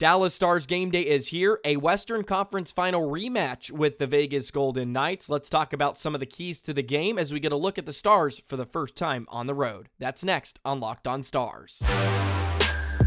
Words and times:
Dallas 0.00 0.34
Stars 0.34 0.66
game 0.66 0.90
day 0.90 1.02
is 1.06 1.28
here, 1.28 1.60
a 1.64 1.76
Western 1.76 2.24
Conference 2.24 2.72
final 2.72 3.06
rematch 3.08 3.70
with 3.70 3.98
the 3.98 4.08
Vegas 4.08 4.50
Golden 4.50 4.92
Knights. 4.92 5.28
Let's 5.30 5.48
talk 5.48 5.72
about 5.72 5.96
some 5.96 6.14
of 6.14 6.20
the 6.20 6.26
keys 6.26 6.60
to 6.62 6.72
the 6.74 6.82
game 6.82 7.16
as 7.16 7.32
we 7.32 7.38
get 7.38 7.52
a 7.52 7.56
look 7.56 7.78
at 7.78 7.86
the 7.86 7.92
Stars 7.92 8.42
for 8.44 8.56
the 8.56 8.64
first 8.64 8.96
time 8.96 9.24
on 9.28 9.46
the 9.46 9.54
road. 9.54 9.88
That's 10.00 10.24
next 10.24 10.58
on 10.64 10.80
Locked 10.80 11.06
On 11.06 11.22
Stars. 11.22 11.80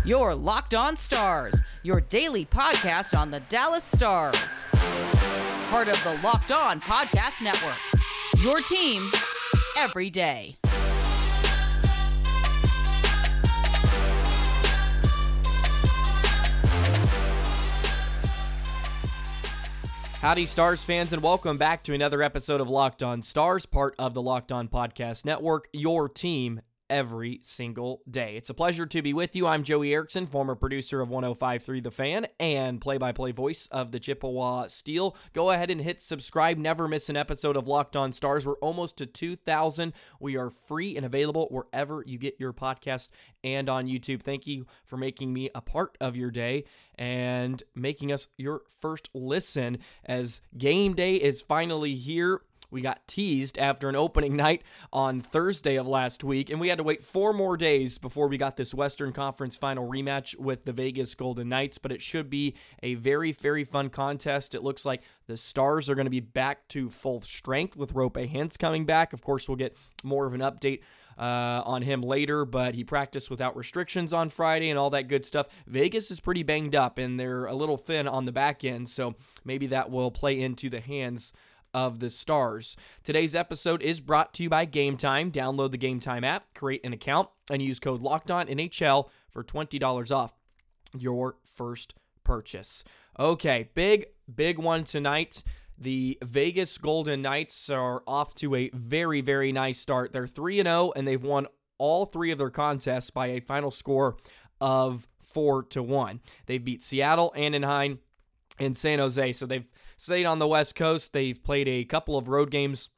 Your 0.05 0.33
Locked 0.33 0.73
On 0.75 0.95
Stars, 0.95 1.61
your 1.83 1.99
daily 1.99 2.45
podcast 2.45 3.17
on 3.19 3.31
the 3.31 3.41
Dallas 3.41 3.83
Stars. 3.83 4.63
Part 5.69 5.89
of 5.89 6.01
the 6.05 6.17
Locked 6.25 6.53
On 6.53 6.79
Podcast 6.79 7.43
Network. 7.43 8.43
Your 8.45 8.61
team 8.61 9.05
every 9.77 10.09
day. 10.09 10.55
Howdy, 20.21 20.47
Stars 20.47 20.83
fans, 20.83 21.13
and 21.13 21.21
welcome 21.21 21.59
back 21.59 21.83
to 21.83 21.93
another 21.93 22.23
episode 22.23 22.59
of 22.59 22.67
Locked 22.67 23.03
On 23.03 23.21
Stars, 23.21 23.67
part 23.67 23.93
of 23.99 24.15
the 24.15 24.21
Locked 24.21 24.51
On 24.51 24.67
Podcast 24.67 25.25
Network, 25.25 25.67
your 25.73 26.09
team 26.09 26.59
every 26.89 27.39
single 27.43 28.01
day. 28.09 28.35
It's 28.37 28.49
a 28.49 28.53
pleasure 28.53 28.85
to 28.85 29.01
be 29.01 29.13
with 29.13 29.35
you. 29.35 29.47
I'm 29.47 29.63
Joey 29.63 29.93
Erickson, 29.93 30.25
former 30.25 30.55
producer 30.55 31.01
of 31.01 31.09
1053 31.09 31.81
The 31.81 31.91
Fan 31.91 32.27
and 32.39 32.79
play 32.81 32.97
by 32.97 33.11
play 33.11 33.31
voice 33.31 33.67
of 33.71 33.91
the 33.91 33.99
Chippewa 33.99 34.67
Steel. 34.67 35.15
Go 35.33 35.51
ahead 35.51 35.69
and 35.69 35.81
hit 35.81 36.01
subscribe. 36.01 36.57
Never 36.57 36.87
miss 36.87 37.09
an 37.09 37.17
episode 37.17 37.57
of 37.57 37.67
Locked 37.67 37.95
On 37.95 38.13
Stars. 38.13 38.45
We're 38.45 38.53
almost 38.59 38.97
to 38.97 39.05
2,000. 39.05 39.93
We 40.19 40.37
are 40.37 40.49
free 40.49 40.95
and 40.95 41.05
available 41.05 41.47
wherever 41.51 42.03
you 42.05 42.17
get 42.17 42.39
your 42.39 42.53
podcast 42.53 43.09
and 43.43 43.69
on 43.69 43.87
YouTube. 43.87 44.21
Thank 44.21 44.47
you 44.47 44.65
for 44.85 44.97
making 44.97 45.33
me 45.33 45.49
a 45.53 45.61
part 45.61 45.97
of 45.99 46.15
your 46.15 46.31
day 46.31 46.65
and 46.95 47.61
making 47.75 48.11
us 48.11 48.27
your 48.37 48.61
first 48.79 49.09
listen 49.13 49.77
as 50.05 50.41
game 50.57 50.93
day 50.95 51.15
is 51.15 51.41
finally 51.41 51.95
here. 51.95 52.41
We 52.69 52.81
got 52.81 53.07
teased 53.07 53.57
after 53.57 53.87
an 53.89 53.95
opening 53.95 54.35
night 54.35 54.63
on 54.91 55.21
Thursday 55.21 55.75
of 55.77 55.87
last 55.87 56.23
week, 56.23 56.49
and 56.49 56.59
we 56.59 56.67
had 56.67 56.77
to 56.79 56.83
wait 56.83 57.03
four 57.03 57.33
more 57.33 57.55
days 57.57 57.97
before 57.97 58.27
we 58.27 58.37
got 58.37 58.57
this 58.57 58.73
Western 58.73 59.13
Conference 59.13 59.55
final 59.55 59.87
rematch 59.89 60.37
with 60.37 60.65
the 60.65 60.73
Vegas 60.73 61.15
Golden 61.15 61.49
Knights. 61.49 61.77
But 61.77 61.91
it 61.91 62.01
should 62.01 62.29
be 62.29 62.55
a 62.83 62.95
very, 62.95 63.31
very 63.31 63.63
fun 63.63 63.89
contest. 63.89 64.53
It 64.55 64.63
looks 64.63 64.85
like 64.85 65.01
the 65.27 65.37
Stars 65.37 65.89
are 65.89 65.95
going 65.95 66.05
to 66.05 66.11
be 66.11 66.19
back 66.19 66.67
to 66.69 66.89
full 66.89 67.21
strength 67.21 67.75
with 67.77 67.93
Roope 67.93 68.31
Hintz 68.31 68.57
coming 68.57 68.85
back. 68.85 69.13
Of 69.13 69.21
course, 69.21 69.47
we'll 69.47 69.55
get 69.55 69.75
more 70.03 70.25
of 70.25 70.33
an 70.33 70.41
update 70.41 70.81
uh, 71.17 71.63
on 71.65 71.81
him 71.81 72.01
later, 72.01 72.43
but 72.45 72.75
he 72.75 72.83
practiced 72.83 73.31
without 73.31 73.55
restrictions 73.55 74.13
on 74.13 74.29
Friday 74.29 74.69
and 74.69 74.77
all 74.77 74.89
that 74.91 75.07
good 75.07 75.25
stuff. 75.25 75.47
Vegas 75.65 76.11
is 76.11 76.19
pretty 76.19 76.43
banged 76.43 76.75
up, 76.75 76.97
and 76.97 77.19
they're 77.19 77.45
a 77.45 77.55
little 77.55 77.77
thin 77.77 78.07
on 78.07 78.25
the 78.25 78.31
back 78.33 78.63
end, 78.65 78.87
so 78.89 79.15
maybe 79.45 79.65
that 79.67 79.89
will 79.89 80.11
play 80.11 80.39
into 80.39 80.69
the 80.69 80.79
hands 80.81 81.31
of 81.77 81.99
the 81.99 82.09
Stars. 82.09 82.75
Today's 83.03 83.35
episode 83.35 83.83
is 83.83 84.01
brought 84.01 84.33
to 84.33 84.41
you 84.41 84.49
by 84.49 84.65
Game 84.65 84.97
Time. 84.97 85.31
Download 85.31 85.69
the 85.69 85.77
Game 85.77 85.99
Time 85.99 86.23
app, 86.23 86.51
create 86.55 86.81
an 86.83 86.91
account, 86.91 87.29
and 87.51 87.61
use 87.61 87.79
code 87.79 88.01
LOCKEDONNHL 88.01 89.09
for 89.29 89.43
$20 89.43 90.11
off 90.11 90.33
your 90.97 91.37
first 91.45 91.93
purchase. 92.23 92.83
Okay, 93.19 93.69
big, 93.75 94.07
big 94.33 94.57
one 94.57 94.85
tonight. 94.85 95.43
The 95.77 96.17
Vegas 96.23 96.75
Golden 96.79 97.21
Knights 97.21 97.69
are 97.69 98.01
off 98.07 98.33
to 98.35 98.55
a 98.55 98.69
very, 98.69 99.21
very 99.21 99.51
nice 99.51 99.77
start. 99.79 100.11
They're 100.13 100.25
3 100.25 100.63
0, 100.63 100.93
and 100.95 101.07
they've 101.07 101.21
won 101.21 101.45
all 101.77 102.07
three 102.07 102.31
of 102.31 102.39
their 102.39 102.49
contests 102.49 103.11
by 103.11 103.27
a 103.27 103.39
final 103.39 103.69
score 103.69 104.17
of 104.59 105.05
4 105.21 105.61
to 105.65 105.83
1. 105.83 106.21
They've 106.47 106.65
beat 106.65 106.83
Seattle, 106.83 107.31
Anaheim, 107.35 107.99
and 108.57 108.75
San 108.75 108.97
Jose. 108.97 109.33
So 109.33 109.45
they've 109.45 109.67
State 109.97 110.25
on 110.25 110.37
the 110.39 110.47
West 110.47 110.75
Coast. 110.75 111.11
They've 111.11 111.41
played 111.43 111.67
a 111.67 111.83
couple 111.83 112.17
of 112.17 112.27
road 112.27 112.51
games 112.51 112.89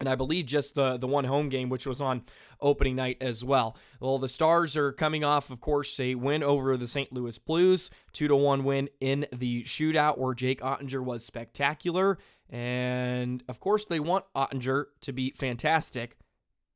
and 0.00 0.08
I 0.08 0.16
believe 0.16 0.46
just 0.46 0.74
the 0.74 0.96
the 0.98 1.06
one 1.06 1.24
home 1.24 1.48
game, 1.48 1.68
which 1.68 1.86
was 1.86 2.00
on 2.00 2.24
opening 2.60 2.96
night 2.96 3.16
as 3.20 3.44
well. 3.44 3.76
Well, 4.00 4.18
the 4.18 4.26
Stars 4.28 4.76
are 4.76 4.90
coming 4.90 5.22
off, 5.22 5.50
of 5.50 5.60
course, 5.60 5.98
a 6.00 6.16
win 6.16 6.42
over 6.42 6.76
the 6.76 6.88
St. 6.88 7.12
Louis 7.12 7.38
Blues, 7.38 7.90
two 8.12 8.26
to 8.26 8.34
one 8.34 8.64
win 8.64 8.88
in 9.00 9.26
the 9.32 9.62
shootout, 9.62 10.18
where 10.18 10.34
Jake 10.34 10.60
Oettinger 10.62 11.00
was 11.00 11.24
spectacular, 11.24 12.18
and 12.50 13.44
of 13.48 13.60
course 13.60 13.84
they 13.84 14.00
want 14.00 14.24
Oettinger 14.34 14.86
to 15.02 15.12
be 15.12 15.30
fantastic. 15.36 16.16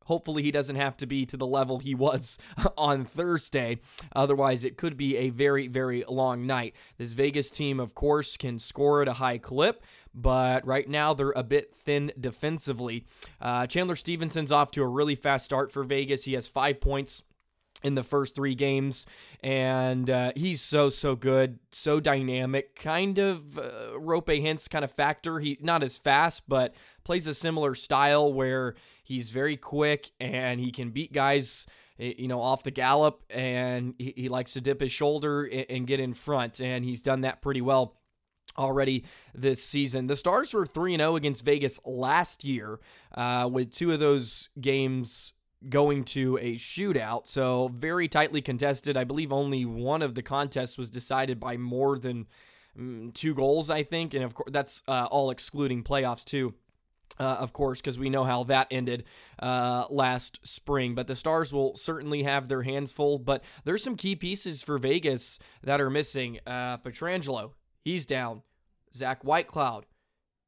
Hopefully, 0.09 0.43
he 0.43 0.51
doesn't 0.51 0.77
have 0.77 0.97
to 0.97 1.07
be 1.07 1.27
to 1.27 1.37
the 1.37 1.47
level 1.47 1.81
he 1.81 1.95
was 1.95 2.39
on 2.79 3.05
Thursday. 3.05 3.79
Otherwise, 4.17 4.65
it 4.65 4.79
could 4.79 4.97
be 4.97 5.19
a 5.19 5.29
very, 5.29 5.69
very 5.69 6.03
long 6.09 6.47
night. 6.47 6.75
This 6.97 7.13
Vegas 7.13 7.51
team, 7.51 7.79
of 7.79 7.95
course, 7.95 8.39
can 8.39 8.59
score 8.59 9.03
at 9.03 9.09
a 9.09 9.13
high 9.13 9.37
clip, 9.37 9.83
but 10.15 10.67
right 10.67 10.89
now 10.89 11.13
they're 11.13 11.33
a 11.37 11.43
bit 11.43 11.75
thin 11.75 12.11
defensively. 12.19 13.05
Uh, 13.39 13.67
Chandler 13.67 13.97
Stephenson's 13.97 14.51
off 14.51 14.71
to 14.71 14.83
a 14.83 14.89
really 14.89 15.15
fast 15.15 15.45
start 15.45 15.71
for 15.71 15.85
Vegas. 15.85 16.25
He 16.25 16.33
has 16.33 16.47
five 16.47 16.81
points 16.81 17.23
in 17.83 17.95
the 17.95 18.03
first 18.03 18.35
three 18.35 18.55
games, 18.55 19.07
and 19.43 20.11
uh, 20.11 20.33
he's 20.37 20.61
so 20.61 20.89
so 20.89 21.15
good, 21.17 21.59
so 21.73 22.01
dynamic. 22.01 22.75
Kind 22.75 23.19
of 23.19 23.59
uh, 23.59 23.71
Roope 23.95 24.43
Hintz 24.43 24.69
kind 24.69 24.85
of 24.85 24.91
factor. 24.91 25.39
He 25.39 25.59
not 25.61 25.83
as 25.83 25.97
fast, 25.99 26.43
but 26.49 26.75
plays 27.05 27.27
a 27.27 27.35
similar 27.35 27.75
style 27.75 28.33
where 28.33 28.75
he's 29.05 29.31
very 29.31 29.57
quick 29.57 30.11
and 30.21 30.61
he 30.61 30.71
can 30.71 30.91
beat 30.91 31.13
guys 31.13 31.67
eh, 32.01 32.15
you 32.19 32.29
know, 32.29 32.41
off 32.43 32.65
the 32.65 32.71
gallop, 32.71 33.23
and 33.31 33.95
he, 33.99 34.13
he 34.17 34.29
likes 34.29 34.53
to 34.55 34.61
dip 34.61 34.81
his 34.81 34.93
shoulder 34.93 35.45
and, 35.45 35.67
and, 35.71 35.87
get 35.87 36.01
in 36.01 36.15
front, 36.15 36.61
and 36.61 36.85
he's 36.85 37.01
done 37.03 37.23
that 37.23 37.41
pretty 37.43 37.61
well 37.61 37.95
already 38.59 39.05
this 39.35 39.63
season. 39.63 40.07
The 40.07 40.17
Stars 40.17 40.53
were 40.53 40.67
3 40.67 40.97
0 40.97 41.15
against 41.17 41.45
Vegas 41.45 41.79
last 41.85 42.43
year, 42.45 42.81
uh, 43.15 43.49
with 43.51 43.71
two 43.71 43.93
of 43.93 44.01
those 44.01 44.49
games 44.61 45.35
going 45.69 46.05
to 46.05 46.39
a 46.41 46.55
shootout. 46.57 47.27
So, 47.27 47.69
very 47.69 48.09
tightly 48.09 48.41
contested. 48.43 48.97
I 48.97 49.05
believe 49.05 49.33
only 49.33 49.65
one 49.65 50.03
of 50.03 50.15
the 50.15 50.23
contests 50.23 50.79
was 50.79 50.91
decided 50.91 51.41
by 51.41 51.57
more 51.57 51.99
than 51.99 52.27
mm, 52.79 53.13
two 53.15 53.35
goals, 53.35 53.71
I 53.71 53.83
think. 53.83 54.15
And 54.15 54.25
of 54.25 54.35
course, 54.35 54.51
that's 54.53 54.83
uh, 54.87 55.09
all 55.11 55.31
excluding 55.31 55.83
playoffs, 55.83 56.25
too. 56.25 56.55
Uh, 57.19 57.37
of 57.41 57.53
course, 57.53 57.81
because 57.81 57.99
we 57.99 58.11
know 58.11 58.23
how 58.23 58.45
that 58.45 58.69
ended 58.71 59.03
uh, 59.41 59.85
last 59.91 60.39
spring. 60.47 60.95
But 60.95 61.09
the 61.09 61.17
Stars 61.17 61.53
will 61.53 61.75
certainly 61.77 62.23
have 62.23 62.47
their 62.47 62.63
handful. 62.63 63.13
full. 63.19 63.19
But 63.19 63.43
there's 63.65 63.83
some 63.83 63.97
key 63.97 64.15
pieces 64.15 64.63
for 64.63 64.79
Vegas 64.79 65.39
that 65.65 65.81
are 65.81 65.91
missing. 65.91 66.39
Uh, 66.47 66.77
Pietrangelo, 66.79 67.53
he's 67.83 68.07
down. 68.07 68.43
Zack 68.95 69.23
Whitecloud 69.23 69.85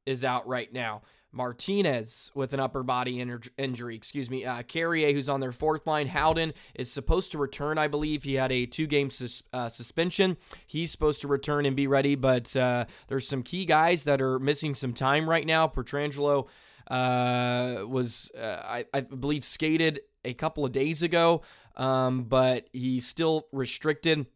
is 0.05 0.23
out 0.23 0.47
right 0.47 0.71
now. 0.71 1.01
Martinez 1.33 2.31
with 2.35 2.53
an 2.53 2.59
upper 2.59 2.83
body 2.83 3.19
in- 3.19 3.39
injury. 3.57 3.95
Excuse 3.95 4.29
me. 4.29 4.45
Uh, 4.45 4.63
Carrier, 4.63 5.13
who's 5.13 5.29
on 5.29 5.39
their 5.39 5.51
fourth 5.51 5.87
line. 5.87 6.07
Howden 6.07 6.53
is 6.75 6.91
supposed 6.91 7.31
to 7.31 7.37
return, 7.37 7.77
I 7.77 7.87
believe. 7.87 8.23
He 8.23 8.35
had 8.35 8.51
a 8.51 8.65
two 8.65 8.87
game 8.87 9.09
sus- 9.09 9.43
uh, 9.53 9.69
suspension. 9.69 10.37
He's 10.67 10.91
supposed 10.91 11.21
to 11.21 11.27
return 11.27 11.65
and 11.65 11.75
be 11.75 11.87
ready, 11.87 12.15
but 12.15 12.53
uh, 12.55 12.85
there's 13.07 13.27
some 13.27 13.43
key 13.43 13.65
guys 13.65 14.03
that 14.05 14.21
are 14.21 14.39
missing 14.39 14.75
some 14.75 14.93
time 14.93 15.29
right 15.29 15.45
now. 15.45 15.67
Pietrangelo 15.67 16.47
uh, 16.89 17.87
was, 17.87 18.31
uh, 18.37 18.61
I-, 18.65 18.85
I 18.93 19.01
believe, 19.01 19.43
skated 19.45 20.01
a 20.25 20.33
couple 20.33 20.65
of 20.65 20.71
days 20.71 21.01
ago, 21.01 21.41
um, 21.77 22.23
but 22.23 22.67
he's 22.73 23.07
still 23.07 23.47
restricted. 23.51 24.27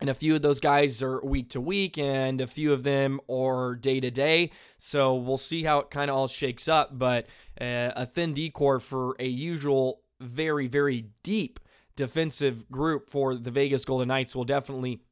And 0.00 0.08
a 0.08 0.14
few 0.14 0.34
of 0.34 0.40
those 0.40 0.60
guys 0.60 1.02
are 1.02 1.20
week 1.22 1.50
to 1.50 1.60
week, 1.60 1.98
and 1.98 2.40
a 2.40 2.46
few 2.46 2.72
of 2.72 2.84
them 2.84 3.20
are 3.30 3.74
day 3.74 4.00
to 4.00 4.10
day. 4.10 4.50
So 4.78 5.14
we'll 5.14 5.36
see 5.36 5.62
how 5.62 5.80
it 5.80 5.90
kind 5.90 6.10
of 6.10 6.16
all 6.16 6.28
shakes 6.28 6.68
up. 6.68 6.98
But 6.98 7.26
uh, 7.60 7.92
a 7.94 8.06
thin 8.06 8.32
D 8.32 8.48
corps 8.50 8.80
for 8.80 9.14
a 9.18 9.26
usual 9.26 10.00
very, 10.20 10.66
very 10.66 11.06
deep 11.22 11.60
defensive 11.96 12.70
group 12.70 13.10
for 13.10 13.34
the 13.34 13.50
Vegas 13.50 13.84
Golden 13.84 14.08
Knights 14.08 14.34
will 14.34 14.44
definitely 14.44 15.02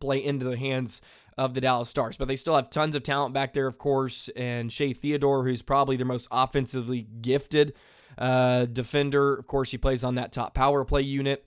play 0.00 0.22
into 0.24 0.46
the 0.46 0.56
hands 0.56 1.02
of 1.36 1.52
the 1.52 1.60
Dallas 1.60 1.90
Stars. 1.90 2.16
But 2.16 2.28
they 2.28 2.36
still 2.36 2.56
have 2.56 2.70
tons 2.70 2.96
of 2.96 3.02
talent 3.02 3.34
back 3.34 3.52
there, 3.52 3.66
of 3.66 3.76
course. 3.76 4.30
And 4.34 4.72
Shea 4.72 4.94
Theodore, 4.94 5.44
who's 5.44 5.60
probably 5.60 5.96
their 5.96 6.06
most 6.06 6.28
offensively 6.30 7.06
gifted 7.20 7.74
uh, 8.16 8.64
defender, 8.64 9.34
of 9.34 9.46
course, 9.46 9.72
he 9.72 9.76
plays 9.78 10.02
on 10.02 10.14
that 10.14 10.32
top 10.32 10.54
power 10.54 10.86
play 10.86 11.02
unit. 11.02 11.44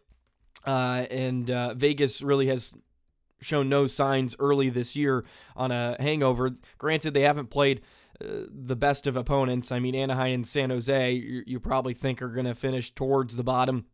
Uh, 0.65 1.05
and 1.11 1.49
uh, 1.51 1.75
Vegas 1.75 2.21
really 2.21 2.47
has 2.47 2.73
shown 3.41 3.69
no 3.69 3.85
signs 3.85 4.35
early 4.39 4.69
this 4.69 4.95
year 4.95 5.23
on 5.55 5.71
a 5.71 5.95
hangover. 5.99 6.51
Granted, 6.79 7.13
they 7.13 7.21
haven't 7.21 7.51
played 7.51 7.81
uh, 8.19 8.45
the 8.49 8.75
best 8.75 9.05
of 9.07 9.15
opponents. 9.15 9.71
I 9.71 9.79
mean, 9.79 9.93
Anaheim 9.93 10.33
and 10.33 10.47
San 10.47 10.71
Jose, 10.71 11.11
you, 11.11 11.43
you 11.45 11.59
probably 11.59 11.93
think 11.93 12.21
are 12.21 12.29
going 12.29 12.47
to 12.47 12.55
finish 12.55 12.89
towards 12.91 13.35
the 13.35 13.43
bottom 13.43 13.85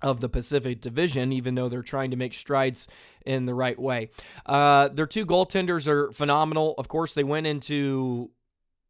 of 0.00 0.20
the 0.20 0.28
Pacific 0.28 0.80
Division, 0.80 1.32
even 1.32 1.56
though 1.56 1.68
they're 1.68 1.82
trying 1.82 2.12
to 2.12 2.16
make 2.16 2.32
strides 2.32 2.86
in 3.26 3.46
the 3.46 3.54
right 3.54 3.78
way. 3.78 4.10
Uh, 4.46 4.88
their 4.88 5.06
two 5.06 5.26
goaltenders 5.26 5.86
are 5.88 6.10
phenomenal. 6.12 6.74
Of 6.78 6.88
course, 6.88 7.14
they 7.14 7.24
went 7.24 7.46
into 7.46 8.30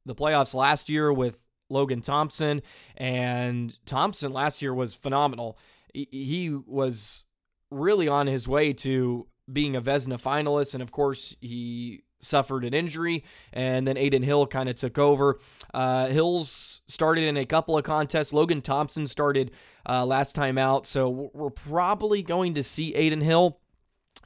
the 0.05 0.15
playoffs 0.15 0.55
last 0.55 0.91
year 0.91 1.11
with 1.13 1.39
Logan 1.71 2.03
Thompson, 2.03 2.61
and 2.97 3.75
Thompson 3.87 4.33
last 4.35 4.61
year 4.61 4.75
was 4.75 4.95
phenomenal 4.95 5.59
he 5.95 6.51
was 6.67 7.25
really 7.71 8.09
on 8.09 8.27
his 8.27 8.49
way 8.49 8.73
to 8.73 9.27
being 9.51 9.77
a 9.77 9.83
Vezina 9.83 10.21
finalist, 10.21 10.75
and 10.75 10.83
of 10.83 10.91
course 10.93 11.35
he 11.41 12.03
suffered 12.21 12.65
an 12.65 12.75
injury, 12.75 13.25
and 13.53 13.87
then 13.87 13.97
Adin 13.97 14.23
Hill 14.23 14.47
kind 14.47 14.69
of 14.69 14.77
took 14.77 14.99
over. 14.99 15.39
Uh, 15.73 16.07
Hill's 16.09 16.83
started 16.89 17.25
in 17.25 17.37
a 17.37 17.47
couple 17.47 17.77
of 17.79 17.85
contests. 17.85 18.33
Logan 18.33 18.61
Thompson 18.63 19.07
started 19.07 19.53
uh, 19.89 20.05
last 20.05 20.35
time 20.35 20.59
out, 20.59 20.87
so 20.87 21.31
we're 21.33 21.51
probably 21.51 22.23
going 22.23 22.55
to 22.55 22.63
see 22.63 22.95
Adin 22.95 23.21
Hill. 23.21 23.59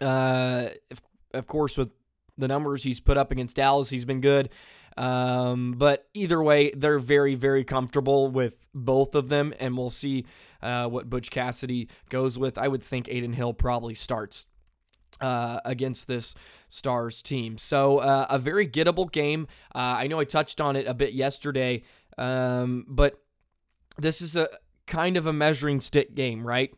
Uh, 0.00 0.68
if, 0.90 1.00
of 1.34 1.46
course, 1.46 1.76
with 1.76 1.90
the 2.38 2.48
numbers 2.48 2.82
he's 2.82 2.98
put 2.98 3.16
up 3.18 3.30
against 3.30 3.56
Dallas, 3.56 3.90
he's 3.90 4.04
been 4.04 4.20
good. 4.20 4.48
Um, 4.96 5.72
but 5.76 6.08
either 6.14 6.42
way, 6.42 6.72
they're 6.76 6.98
very, 6.98 7.34
very 7.34 7.64
comfortable 7.64 8.30
with 8.30 8.54
both 8.74 9.14
of 9.14 9.28
them, 9.28 9.54
and 9.58 9.76
we'll 9.76 9.90
see 9.90 10.26
uh, 10.62 10.88
what 10.88 11.08
Butch 11.08 11.30
Cassidy 11.30 11.88
goes 12.08 12.38
with. 12.38 12.58
I 12.58 12.68
would 12.68 12.82
think 12.82 13.08
Adin 13.08 13.32
Hill 13.32 13.54
probably 13.54 13.94
starts 13.94 14.46
uh, 15.20 15.60
against 15.64 16.08
this 16.08 16.34
Stars 16.68 17.22
team. 17.22 17.58
So 17.58 17.98
uh, 17.98 18.26
a 18.30 18.38
very 18.38 18.66
gettable 18.68 19.10
game. 19.10 19.46
Uh, 19.74 19.78
I 19.98 20.06
know 20.08 20.20
I 20.20 20.24
touched 20.24 20.60
on 20.60 20.76
it 20.76 20.86
a 20.86 20.94
bit 20.94 21.12
yesterday, 21.14 21.84
um, 22.18 22.84
but 22.88 23.18
this 23.98 24.20
is 24.20 24.36
a 24.36 24.48
kind 24.86 25.16
of 25.16 25.26
a 25.26 25.32
measuring 25.32 25.80
stick 25.80 26.14
game, 26.14 26.46
right? 26.46 26.72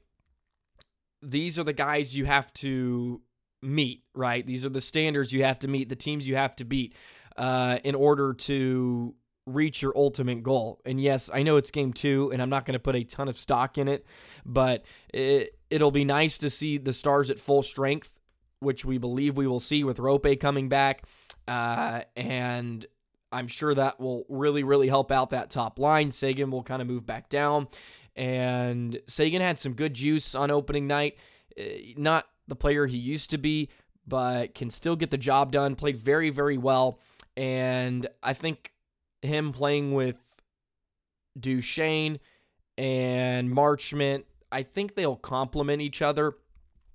These 1.22 1.58
are 1.58 1.64
the 1.64 1.72
guys 1.72 2.16
you 2.16 2.26
have 2.26 2.52
to 2.54 3.22
meet, 3.62 4.02
right? 4.14 4.46
These 4.46 4.64
are 4.66 4.70
the 4.70 4.80
standards 4.82 5.32
you 5.32 5.42
have 5.42 5.58
to 5.60 5.68
meet, 5.68 5.88
the 5.88 5.96
teams 5.96 6.28
you 6.28 6.36
have 6.36 6.54
to 6.56 6.64
beat. 6.64 6.94
Uh, 7.36 7.78
in 7.82 7.96
order 7.96 8.32
to 8.32 9.12
reach 9.44 9.82
your 9.82 9.92
ultimate 9.96 10.42
goal. 10.44 10.80
And 10.84 11.00
yes, 11.00 11.28
I 11.34 11.42
know 11.42 11.56
it's 11.56 11.72
game 11.72 11.92
two, 11.92 12.30
and 12.32 12.40
I'm 12.40 12.48
not 12.48 12.64
going 12.64 12.74
to 12.74 12.78
put 12.78 12.94
a 12.94 13.02
ton 13.02 13.26
of 13.26 13.36
stock 13.36 13.76
in 13.76 13.88
it, 13.88 14.06
but 14.46 14.84
it, 15.12 15.58
it'll 15.68 15.90
be 15.90 16.04
nice 16.04 16.38
to 16.38 16.48
see 16.48 16.78
the 16.78 16.92
Stars 16.92 17.30
at 17.30 17.40
full 17.40 17.64
strength, 17.64 18.20
which 18.60 18.84
we 18.84 18.98
believe 18.98 19.36
we 19.36 19.48
will 19.48 19.58
see 19.58 19.82
with 19.82 19.96
Roope 19.98 20.38
coming 20.38 20.68
back. 20.68 21.02
Uh, 21.48 22.02
and 22.16 22.86
I'm 23.32 23.48
sure 23.48 23.74
that 23.74 23.98
will 23.98 24.24
really, 24.28 24.62
really 24.62 24.88
help 24.88 25.10
out 25.10 25.30
that 25.30 25.50
top 25.50 25.80
line. 25.80 26.12
Seguin 26.12 26.52
will 26.52 26.62
kind 26.62 26.80
of 26.80 26.86
move 26.86 27.04
back 27.04 27.28
down. 27.28 27.66
And 28.14 28.96
Seguin 29.08 29.42
had 29.42 29.58
some 29.58 29.72
good 29.74 29.94
juice 29.94 30.36
on 30.36 30.52
opening 30.52 30.86
night. 30.86 31.16
Uh, 31.58 31.64
not 31.96 32.28
the 32.46 32.56
player 32.56 32.86
he 32.86 32.96
used 32.96 33.30
to 33.30 33.38
be, 33.38 33.70
but 34.06 34.54
can 34.54 34.70
still 34.70 34.94
get 34.94 35.10
the 35.10 35.18
job 35.18 35.50
done. 35.50 35.74
Played 35.74 35.96
very, 35.96 36.30
very 36.30 36.56
well. 36.58 37.00
And 37.36 38.06
I 38.22 38.32
think 38.32 38.72
him 39.22 39.52
playing 39.52 39.94
with 39.94 40.40
Duchene 41.38 42.18
and 42.78 43.50
Marchment, 43.50 44.24
I 44.52 44.62
think 44.62 44.94
they'll 44.94 45.16
complement 45.16 45.82
each 45.82 46.00
other 46.02 46.34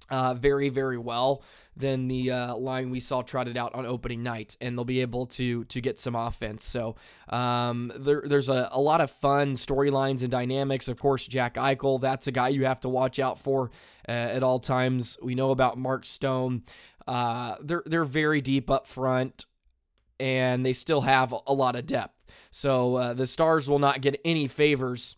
uh, 0.09 0.33
very, 0.33 0.69
very 0.69 0.97
well 0.97 1.43
than 1.75 2.07
the 2.07 2.31
uh, 2.31 2.55
line 2.55 2.89
we 2.89 2.99
saw 2.99 3.21
trotted 3.21 3.55
out 3.55 3.73
on 3.75 3.85
opening 3.85 4.23
night, 4.23 4.57
and 4.59 4.77
they'll 4.77 4.83
be 4.85 5.01
able 5.01 5.25
to 5.27 5.63
to 5.65 5.79
get 5.81 5.99
some 5.99 6.15
offense. 6.15 6.65
So 6.65 6.95
um, 7.29 7.91
there, 7.95 8.23
there's 8.25 8.49
a, 8.49 8.69
a 8.71 8.81
lot 8.81 9.01
of 9.01 9.11
fun 9.11 9.53
storylines 9.53 10.21
and 10.21 10.31
dynamics. 10.31 10.87
Of 10.87 10.99
course, 10.99 11.27
Jack 11.27 11.55
Eichel, 11.55 12.01
that's 12.01 12.25
a 12.27 12.31
guy 12.31 12.49
you 12.49 12.65
have 12.65 12.79
to 12.81 12.89
watch 12.89 13.19
out 13.19 13.37
for 13.37 13.69
uh, 14.07 14.11
at 14.11 14.41
all 14.41 14.57
times. 14.59 15.17
We 15.21 15.35
know 15.35 15.51
about 15.51 15.77
Mark 15.77 16.05
Stone. 16.07 16.63
Uh, 17.07 17.55
they're 17.61 17.83
they're 17.85 18.03
very 18.05 18.41
deep 18.41 18.69
up 18.71 18.87
front 18.87 19.45
and 20.19 20.65
they 20.65 20.73
still 20.73 21.01
have 21.01 21.33
a 21.47 21.53
lot 21.53 21.75
of 21.75 21.85
depth. 21.85 22.25
So 22.51 22.95
uh, 22.95 23.13
the 23.13 23.27
Stars 23.27 23.69
will 23.69 23.79
not 23.79 24.01
get 24.01 24.19
any 24.25 24.47
favors 24.47 25.15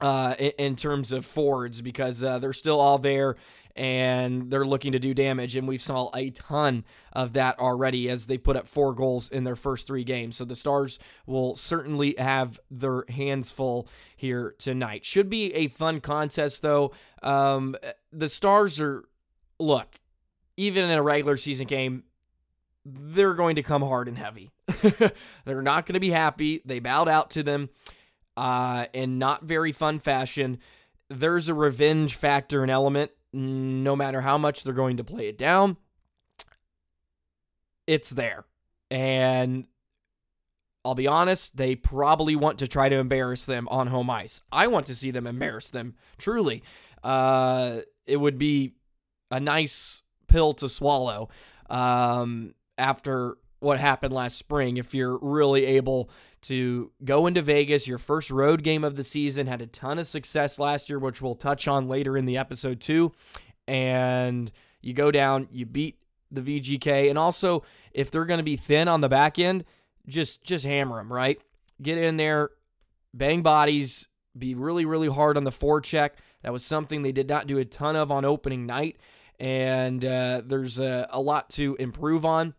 uh, 0.00 0.34
in, 0.38 0.52
in, 0.58 0.76
terms 0.76 1.10
of 1.10 1.26
forwards 1.26 1.82
because 1.82 2.22
uh, 2.22 2.38
they're 2.38 2.52
still 2.52 2.78
all 2.78 2.98
there 2.98 3.34
and 3.74 4.48
they're 4.50 4.64
looking 4.64 4.92
to 4.92 4.98
do 5.00 5.12
damage. 5.12 5.56
And 5.56 5.66
we've 5.66 5.82
saw 5.82 6.08
a 6.14 6.30
ton 6.30 6.84
of 7.12 7.32
that 7.32 7.58
already 7.58 8.08
as 8.08 8.26
they 8.26 8.38
put 8.38 8.54
up 8.56 8.68
four 8.68 8.92
goals 8.94 9.28
in 9.28 9.42
their 9.42 9.56
first 9.56 9.88
three 9.88 10.04
games. 10.04 10.36
So 10.36 10.44
the 10.44 10.54
Stars 10.54 11.00
will 11.26 11.56
certainly 11.56 12.14
have 12.16 12.60
their 12.70 13.06
hands 13.08 13.50
full 13.50 13.88
here 14.16 14.54
tonight. 14.58 15.04
Should 15.04 15.28
be 15.28 15.52
a 15.54 15.66
fun 15.66 16.00
contest, 16.00 16.62
though. 16.62 16.92
Um, 17.24 17.74
the 18.12 18.28
Stars 18.28 18.80
are, 18.80 19.04
look, 19.58 19.88
even 20.56 20.84
in 20.84 20.92
a 20.92 21.02
regular 21.02 21.36
season 21.36 21.66
game, 21.66 22.04
they're 22.88 23.34
going 23.34 23.56
to 23.56 23.62
come 23.62 23.82
hard 23.82 24.08
and 24.08 24.16
heavy. 24.16 24.50
they're 25.44 25.62
not 25.62 25.86
going 25.86 25.94
to 25.94 26.00
be 26.00 26.10
happy. 26.10 26.62
They 26.64 26.78
bowed 26.78 27.08
out 27.08 27.30
to 27.30 27.42
them 27.42 27.68
uh, 28.36 28.86
in 28.92 29.18
not 29.18 29.44
very 29.44 29.72
fun 29.72 29.98
fashion. 29.98 30.58
There's 31.10 31.48
a 31.48 31.54
revenge 31.54 32.14
factor 32.14 32.62
and 32.62 32.70
element, 32.70 33.10
no 33.32 33.94
matter 33.96 34.20
how 34.22 34.38
much 34.38 34.64
they're 34.64 34.74
going 34.74 34.96
to 34.98 35.04
play 35.04 35.28
it 35.28 35.36
down. 35.38 35.76
It's 37.86 38.10
there. 38.10 38.44
And 38.90 39.66
I'll 40.84 40.94
be 40.94 41.06
honest, 41.06 41.56
they 41.56 41.74
probably 41.74 42.36
want 42.36 42.58
to 42.60 42.68
try 42.68 42.88
to 42.88 42.96
embarrass 42.96 43.44
them 43.44 43.68
on 43.68 43.88
home 43.88 44.08
ice. 44.08 44.40
I 44.52 44.66
want 44.68 44.86
to 44.86 44.94
see 44.94 45.10
them 45.10 45.26
embarrass 45.26 45.70
them, 45.70 45.94
truly. 46.16 46.62
Uh, 47.02 47.78
it 48.06 48.16
would 48.16 48.38
be 48.38 48.74
a 49.30 49.40
nice 49.40 50.02
pill 50.26 50.54
to 50.54 50.68
swallow. 50.68 51.28
Um, 51.68 52.54
after 52.78 53.36
what 53.60 53.80
happened 53.80 54.14
last 54.14 54.38
spring 54.38 54.76
if 54.76 54.94
you're 54.94 55.18
really 55.20 55.66
able 55.66 56.08
to 56.40 56.92
go 57.04 57.26
into 57.26 57.42
Vegas, 57.42 57.88
your 57.88 57.98
first 57.98 58.30
road 58.30 58.62
game 58.62 58.84
of 58.84 58.94
the 58.94 59.02
season, 59.02 59.48
had 59.48 59.60
a 59.60 59.66
ton 59.66 59.98
of 59.98 60.06
success 60.06 60.60
last 60.60 60.88
year, 60.88 61.00
which 61.00 61.20
we'll 61.20 61.34
touch 61.34 61.66
on 61.66 61.88
later 61.88 62.16
in 62.16 62.24
the 62.26 62.38
episode 62.38 62.78
too. 62.80 63.10
And 63.66 64.48
you 64.80 64.92
go 64.94 65.10
down, 65.10 65.48
you 65.50 65.66
beat 65.66 65.98
the 66.30 66.40
VGK, 66.40 67.10
and 67.10 67.18
also 67.18 67.64
if 67.92 68.12
they're 68.12 68.24
going 68.24 68.38
to 68.38 68.44
be 68.44 68.56
thin 68.56 68.86
on 68.86 69.00
the 69.00 69.08
back 69.08 69.40
end, 69.40 69.64
just 70.06 70.44
just 70.44 70.64
hammer 70.64 70.98
them, 70.98 71.12
right? 71.12 71.40
Get 71.82 71.98
in 71.98 72.16
there, 72.16 72.50
bang 73.12 73.42
bodies, 73.42 74.06
be 74.38 74.54
really 74.54 74.84
really 74.84 75.08
hard 75.08 75.36
on 75.36 75.42
the 75.42 75.50
forecheck. 75.50 76.10
That 76.44 76.52
was 76.52 76.64
something 76.64 77.02
they 77.02 77.10
did 77.12 77.28
not 77.28 77.48
do 77.48 77.58
a 77.58 77.64
ton 77.64 77.96
of 77.96 78.12
on 78.12 78.24
opening 78.24 78.64
night, 78.64 78.98
and 79.40 80.04
uh, 80.04 80.42
there's 80.46 80.78
a 80.78 81.08
lot 81.16 81.50
to 81.50 81.74
improve 81.80 82.24
on 82.24 82.54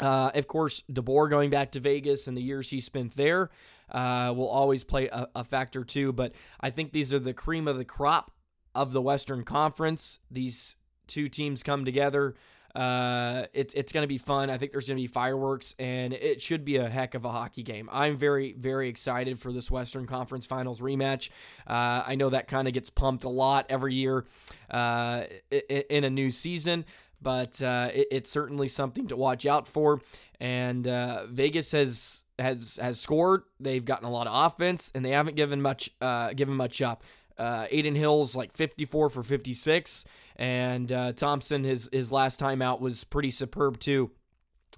uh, 0.00 0.30
of 0.34 0.46
course, 0.48 0.82
DeBoer 0.92 1.30
going 1.30 1.50
back 1.50 1.72
to 1.72 1.80
Vegas 1.80 2.28
and 2.28 2.36
the 2.36 2.42
years 2.42 2.68
he 2.70 2.80
spent 2.80 3.14
there 3.16 3.50
uh, 3.90 4.32
will 4.36 4.48
always 4.48 4.84
play 4.84 5.08
a, 5.08 5.28
a 5.36 5.44
factor 5.44 5.84
too. 5.84 6.12
But 6.12 6.32
I 6.60 6.70
think 6.70 6.92
these 6.92 7.14
are 7.14 7.18
the 7.18 7.34
cream 7.34 7.68
of 7.68 7.76
the 7.78 7.84
crop 7.84 8.32
of 8.74 8.92
the 8.92 9.00
Western 9.00 9.42
Conference. 9.44 10.20
These 10.30 10.76
two 11.06 11.28
teams 11.28 11.62
come 11.62 11.84
together. 11.84 12.34
Uh, 12.74 13.46
it's 13.54 13.72
it's 13.72 13.90
going 13.90 14.04
to 14.04 14.08
be 14.08 14.18
fun. 14.18 14.50
I 14.50 14.58
think 14.58 14.70
there's 14.72 14.86
going 14.86 14.98
to 14.98 15.02
be 15.02 15.06
fireworks, 15.06 15.74
and 15.78 16.12
it 16.12 16.42
should 16.42 16.62
be 16.62 16.76
a 16.76 16.86
heck 16.90 17.14
of 17.14 17.24
a 17.24 17.30
hockey 17.32 17.62
game. 17.62 17.88
I'm 17.90 18.18
very 18.18 18.52
very 18.52 18.90
excited 18.90 19.40
for 19.40 19.50
this 19.50 19.70
Western 19.70 20.04
Conference 20.04 20.44
Finals 20.44 20.82
rematch. 20.82 21.30
Uh, 21.66 22.02
I 22.06 22.16
know 22.16 22.28
that 22.28 22.48
kind 22.48 22.68
of 22.68 22.74
gets 22.74 22.90
pumped 22.90 23.24
a 23.24 23.30
lot 23.30 23.64
every 23.70 23.94
year 23.94 24.26
uh, 24.68 25.24
in 25.70 26.04
a 26.04 26.10
new 26.10 26.30
season, 26.30 26.84
but 27.20 27.60
uh, 27.62 27.90
it, 27.92 28.08
it's 28.10 28.30
certainly 28.30 28.68
something 28.68 29.06
to 29.08 29.16
watch 29.16 29.46
out 29.46 29.66
for. 29.66 30.00
And 30.40 30.86
uh, 30.86 31.26
Vegas 31.26 31.72
has 31.72 32.24
has 32.38 32.78
has 32.82 33.00
scored. 33.00 33.42
They've 33.60 33.84
gotten 33.84 34.06
a 34.06 34.10
lot 34.10 34.26
of 34.26 34.32
offense, 34.52 34.92
and 34.94 35.04
they 35.04 35.10
haven't 35.10 35.36
given 35.36 35.60
much 35.62 35.90
uh, 36.00 36.32
given 36.34 36.54
much 36.54 36.82
up. 36.82 37.04
Uh, 37.38 37.66
Adin 37.72 37.94
Hill's 37.94 38.34
like 38.34 38.52
54 38.54 39.10
for 39.10 39.22
56, 39.22 40.04
and 40.36 40.90
uh, 40.92 41.12
Thompson 41.12 41.64
his 41.64 41.88
his 41.92 42.12
last 42.12 42.38
time 42.38 42.62
out 42.62 42.80
was 42.80 43.04
pretty 43.04 43.30
superb 43.30 43.78
too. 43.78 44.10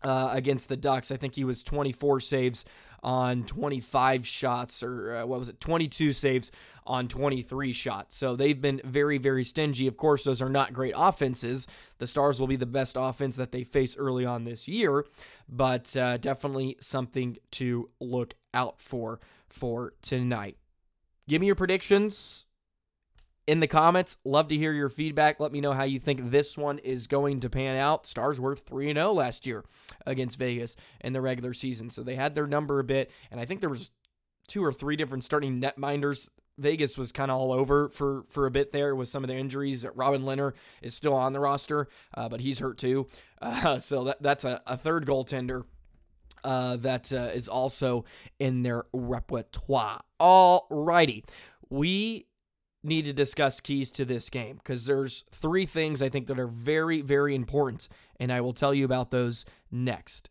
Uh, 0.00 0.28
against 0.33 0.68
the 0.68 0.76
Ducks. 0.76 1.11
I 1.11 1.16
think 1.16 1.35
he 1.35 1.42
was 1.42 1.64
24 1.64 2.21
saves 2.21 2.64
on 3.02 3.44
25 3.44 4.26
shots, 4.26 4.82
or 4.82 5.16
uh, 5.16 5.26
what 5.26 5.38
was 5.38 5.48
it, 5.48 5.60
22 5.60 6.12
saves 6.12 6.50
on 6.86 7.06
23 7.08 7.72
shots. 7.72 8.16
So 8.16 8.34
they've 8.34 8.60
been 8.60 8.80
very, 8.84 9.18
very 9.18 9.44
stingy. 9.44 9.86
Of 9.86 9.96
course, 9.96 10.24
those 10.24 10.40
are 10.42 10.48
not 10.48 10.72
great 10.72 10.94
offenses. 10.96 11.66
The 11.98 12.06
Stars 12.06 12.40
will 12.40 12.46
be 12.46 12.56
the 12.56 12.66
best 12.66 12.96
offense 12.98 13.36
that 13.36 13.52
they 13.52 13.62
face 13.62 13.96
early 13.96 14.24
on 14.24 14.44
this 14.44 14.66
year, 14.66 15.04
but 15.48 15.94
uh, 15.96 16.16
definitely 16.16 16.76
something 16.80 17.36
to 17.52 17.90
look 18.00 18.34
out 18.54 18.80
for 18.80 19.20
for 19.48 19.94
tonight. 20.02 20.56
Give 21.28 21.40
me 21.40 21.46
your 21.46 21.56
predictions 21.56 22.46
in 23.48 23.58
the 23.60 23.66
comments. 23.66 24.18
Love 24.24 24.46
to 24.48 24.56
hear 24.56 24.72
your 24.72 24.90
feedback. 24.90 25.40
Let 25.40 25.50
me 25.52 25.60
know 25.62 25.72
how 25.72 25.84
you 25.84 25.98
think 25.98 26.30
this 26.30 26.56
one 26.56 26.78
is 26.80 27.06
going 27.08 27.40
to 27.40 27.50
pan 27.50 27.76
out. 27.76 28.06
Stars 28.06 28.38
were 28.38 28.54
3 28.54 28.92
0 28.92 29.12
last 29.12 29.46
year 29.46 29.64
against 30.06 30.38
Vegas 30.38 30.76
in 31.00 31.14
the 31.14 31.20
regular 31.20 31.54
season. 31.54 31.88
So 31.90 32.02
they 32.04 32.14
had 32.14 32.34
their 32.34 32.46
number 32.46 32.78
a 32.78 32.84
bit. 32.84 33.10
And 33.32 33.40
I 33.40 33.46
think 33.46 33.60
there 33.60 33.70
was 33.70 33.90
two 34.46 34.62
or 34.62 34.72
three 34.72 34.94
different 34.96 35.24
starting 35.24 35.60
netminders. 35.62 36.28
Vegas 36.58 36.98
was 36.98 37.10
kind 37.10 37.30
of 37.30 37.36
all 37.38 37.52
over 37.52 37.88
for 37.88 38.24
for 38.28 38.44
a 38.46 38.50
bit 38.50 38.72
there 38.72 38.94
with 38.94 39.08
some 39.08 39.24
of 39.24 39.28
the 39.28 39.34
injuries. 39.36 39.86
Robin 39.94 40.22
Lehner 40.24 40.52
is 40.82 40.92
still 40.94 41.14
on 41.14 41.32
the 41.32 41.38
roster, 41.40 41.88
uh, 42.14 42.28
but 42.28 42.40
he's 42.40 42.58
hurt 42.58 42.78
too. 42.78 43.06
Uh, 43.40 43.78
so 43.78 44.02
that, 44.02 44.20
that's 44.20 44.42
a, 44.44 44.60
a 44.66 44.76
third 44.76 45.06
goaltender 45.06 45.62
uh, 46.42 46.74
that 46.76 47.12
uh, 47.12 47.28
is 47.32 47.46
also 47.48 48.04
in 48.40 48.64
their 48.64 48.82
repertoire. 48.92 50.00
All 50.18 50.66
righty. 50.70 51.24
We 51.70 52.26
need 52.88 53.04
to 53.04 53.12
discuss 53.12 53.61
keys 53.61 53.92
to 53.92 54.04
this 54.04 54.28
game 54.30 54.57
because 54.57 54.87
there's 54.87 55.23
three 55.30 55.66
things 55.66 56.02
I 56.02 56.09
think 56.09 56.26
that 56.26 56.40
are 56.40 56.49
very, 56.49 57.02
very 57.02 57.35
important, 57.37 57.88
and 58.18 58.33
I 58.33 58.40
will 58.40 58.52
tell 58.54 58.75
you 58.75 58.85
about 58.85 59.12
those 59.12 59.45
next. 59.71 60.30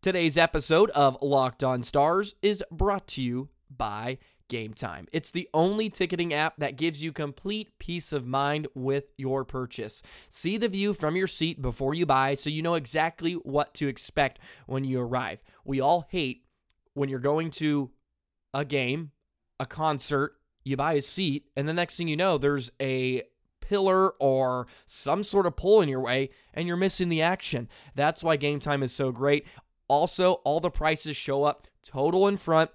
Today's 0.00 0.38
episode 0.38 0.88
of 0.90 1.18
Locked 1.20 1.62
On 1.62 1.82
Stars 1.82 2.36
is 2.40 2.64
brought 2.70 3.06
to 3.08 3.22
you 3.22 3.50
by 3.68 4.16
Game 4.48 4.72
Time. 4.72 5.06
It's 5.12 5.30
the 5.30 5.48
only 5.52 5.90
ticketing 5.90 6.32
app 6.32 6.54
that 6.56 6.76
gives 6.76 7.02
you 7.02 7.12
complete 7.12 7.78
peace 7.78 8.12
of 8.12 8.26
mind 8.26 8.66
with 8.74 9.04
your 9.18 9.44
purchase. 9.44 10.00
See 10.30 10.56
the 10.56 10.68
view 10.68 10.94
from 10.94 11.16
your 11.16 11.26
seat 11.26 11.60
before 11.60 11.92
you 11.92 12.06
buy 12.06 12.34
so 12.34 12.48
you 12.48 12.62
know 12.62 12.74
exactly 12.74 13.34
what 13.34 13.74
to 13.74 13.88
expect 13.88 14.38
when 14.66 14.84
you 14.84 15.00
arrive. 15.00 15.42
We 15.64 15.80
all 15.80 16.06
hate 16.08 16.44
when 16.94 17.08
you're 17.10 17.20
going 17.20 17.50
to 17.52 17.90
a 18.54 18.64
game, 18.64 19.10
a 19.60 19.66
concert, 19.66 20.39
you 20.64 20.76
buy 20.76 20.94
a 20.94 21.02
seat, 21.02 21.46
and 21.56 21.68
the 21.68 21.72
next 21.72 21.96
thing 21.96 22.08
you 22.08 22.16
know, 22.16 22.38
there's 22.38 22.70
a 22.80 23.22
pillar 23.60 24.10
or 24.14 24.66
some 24.86 25.22
sort 25.22 25.46
of 25.46 25.56
pull 25.56 25.80
in 25.80 25.88
your 25.88 26.00
way, 26.00 26.30
and 26.54 26.66
you're 26.68 26.76
missing 26.76 27.08
the 27.08 27.22
action. 27.22 27.68
That's 27.94 28.22
why 28.22 28.36
game 28.36 28.60
time 28.60 28.82
is 28.82 28.92
so 28.92 29.12
great. 29.12 29.46
Also, 29.88 30.34
all 30.44 30.60
the 30.60 30.70
prices 30.70 31.16
show 31.16 31.44
up 31.44 31.66
total 31.84 32.28
in 32.28 32.36
front. 32.36 32.70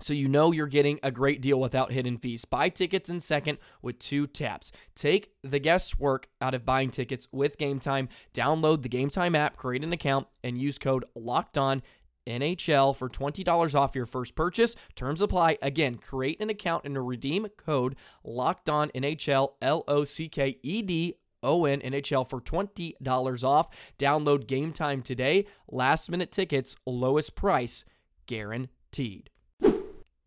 So, 0.00 0.12
you 0.12 0.28
know 0.28 0.52
you're 0.52 0.68
getting 0.68 1.00
a 1.02 1.10
great 1.10 1.42
deal 1.42 1.58
without 1.58 1.90
hidden 1.90 2.18
fees. 2.18 2.44
Buy 2.44 2.68
tickets 2.68 3.10
in 3.10 3.18
second 3.18 3.58
with 3.82 3.98
two 3.98 4.28
taps. 4.28 4.70
Take 4.94 5.32
the 5.42 5.58
guesswork 5.58 6.28
out 6.40 6.54
of 6.54 6.64
buying 6.64 6.92
tickets 6.92 7.26
with 7.32 7.58
Game 7.58 7.80
Time. 7.80 8.08
Download 8.32 8.82
the 8.82 8.88
Game 8.88 9.10
Time 9.10 9.34
app, 9.34 9.56
create 9.56 9.82
an 9.82 9.92
account, 9.92 10.28
and 10.44 10.56
use 10.56 10.78
code 10.78 11.04
LOCKED 11.16 11.58
ON 11.58 11.82
NHL 12.28 12.94
for 12.94 13.08
$20 13.08 13.74
off 13.74 13.94
your 13.96 14.06
first 14.06 14.34
purchase. 14.36 14.76
Terms 14.94 15.22
apply. 15.22 15.58
Again, 15.62 15.96
create 15.96 16.40
an 16.40 16.50
account 16.50 16.84
and 16.84 17.08
redeem 17.08 17.48
code 17.56 17.96
locked 18.22 18.68
on 18.68 18.90
NHL 18.90 19.54
L 19.62 19.84
O 19.88 20.04
C 20.04 20.28
K 20.28 20.58
E 20.62 20.82
D 20.82 21.14
O 21.42 21.64
N 21.64 21.80
NHL 21.80 22.28
for 22.28 22.40
$20 22.40 23.44
off. 23.44 23.68
Download 23.98 24.46
game 24.46 24.72
time 24.72 25.02
today. 25.02 25.46
Last 25.68 26.10
minute 26.10 26.30
tickets, 26.30 26.76
lowest 26.86 27.34
price 27.34 27.84
guaranteed. 28.26 29.30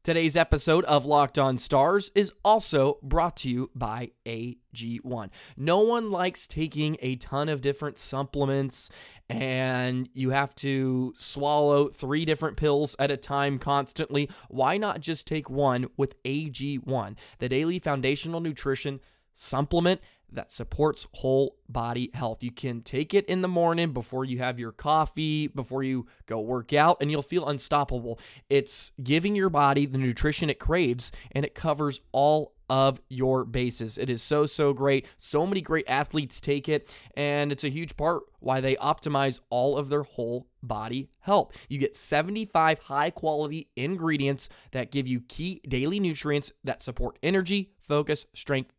Today's 0.03 0.35
episode 0.35 0.83
of 0.85 1.05
Locked 1.05 1.37
On 1.37 1.59
Stars 1.59 2.11
is 2.15 2.31
also 2.43 2.97
brought 3.03 3.37
to 3.37 3.51
you 3.51 3.69
by 3.75 4.09
AG1. 4.25 5.29
No 5.57 5.81
one 5.81 6.09
likes 6.09 6.47
taking 6.47 6.97
a 7.03 7.17
ton 7.17 7.47
of 7.49 7.61
different 7.61 7.99
supplements, 7.99 8.89
and 9.29 10.09
you 10.15 10.31
have 10.31 10.55
to 10.55 11.13
swallow 11.19 11.87
three 11.89 12.25
different 12.25 12.57
pills 12.57 12.95
at 12.97 13.11
a 13.11 13.15
time 13.17 13.59
constantly. 13.59 14.27
Why 14.49 14.77
not 14.77 15.01
just 15.01 15.27
take 15.27 15.51
one 15.51 15.85
with 15.97 16.21
AG1, 16.23 17.15
the 17.37 17.49
daily 17.49 17.77
foundational 17.77 18.39
nutrition 18.39 19.01
supplement? 19.35 20.01
that 20.31 20.51
supports 20.51 21.07
whole 21.13 21.57
body 21.67 22.09
health. 22.13 22.41
You 22.43 22.51
can 22.51 22.81
take 22.81 23.13
it 23.13 23.25
in 23.25 23.41
the 23.41 23.47
morning 23.47 23.91
before 23.93 24.25
you 24.25 24.39
have 24.39 24.59
your 24.59 24.71
coffee, 24.71 25.47
before 25.47 25.83
you 25.83 26.07
go 26.25 26.39
work 26.39 26.73
out, 26.73 26.97
and 27.01 27.11
you'll 27.11 27.21
feel 27.21 27.47
unstoppable. 27.47 28.19
It's 28.49 28.91
giving 29.01 29.35
your 29.35 29.49
body 29.49 29.85
the 29.85 29.97
nutrition 29.97 30.49
it 30.49 30.59
craves 30.59 31.11
and 31.31 31.45
it 31.45 31.55
covers 31.55 31.99
all 32.11 32.53
of 32.69 33.01
your 33.09 33.43
bases. 33.43 33.97
It 33.97 34.09
is 34.09 34.21
so, 34.21 34.45
so 34.45 34.71
great. 34.73 35.05
So 35.17 35.45
many 35.45 35.59
great 35.59 35.83
athletes 35.89 36.39
take 36.39 36.69
it, 36.69 36.87
and 37.17 37.51
it's 37.51 37.65
a 37.65 37.69
huge 37.69 37.97
part 37.97 38.23
why 38.39 38.61
they 38.61 38.77
optimize 38.77 39.41
all 39.49 39.77
of 39.77 39.89
their 39.89 40.03
whole 40.03 40.47
body 40.63 41.09
health. 41.19 41.53
You 41.67 41.77
get 41.77 41.97
75 41.97 42.79
high 42.79 43.09
quality 43.09 43.69
ingredients 43.75 44.47
that 44.71 44.89
give 44.89 45.05
you 45.05 45.19
key 45.19 45.59
daily 45.67 45.99
nutrients 45.99 46.53
that 46.63 46.81
support 46.81 47.19
energy, 47.21 47.73
focus, 47.87 48.25
strength, 48.33 48.71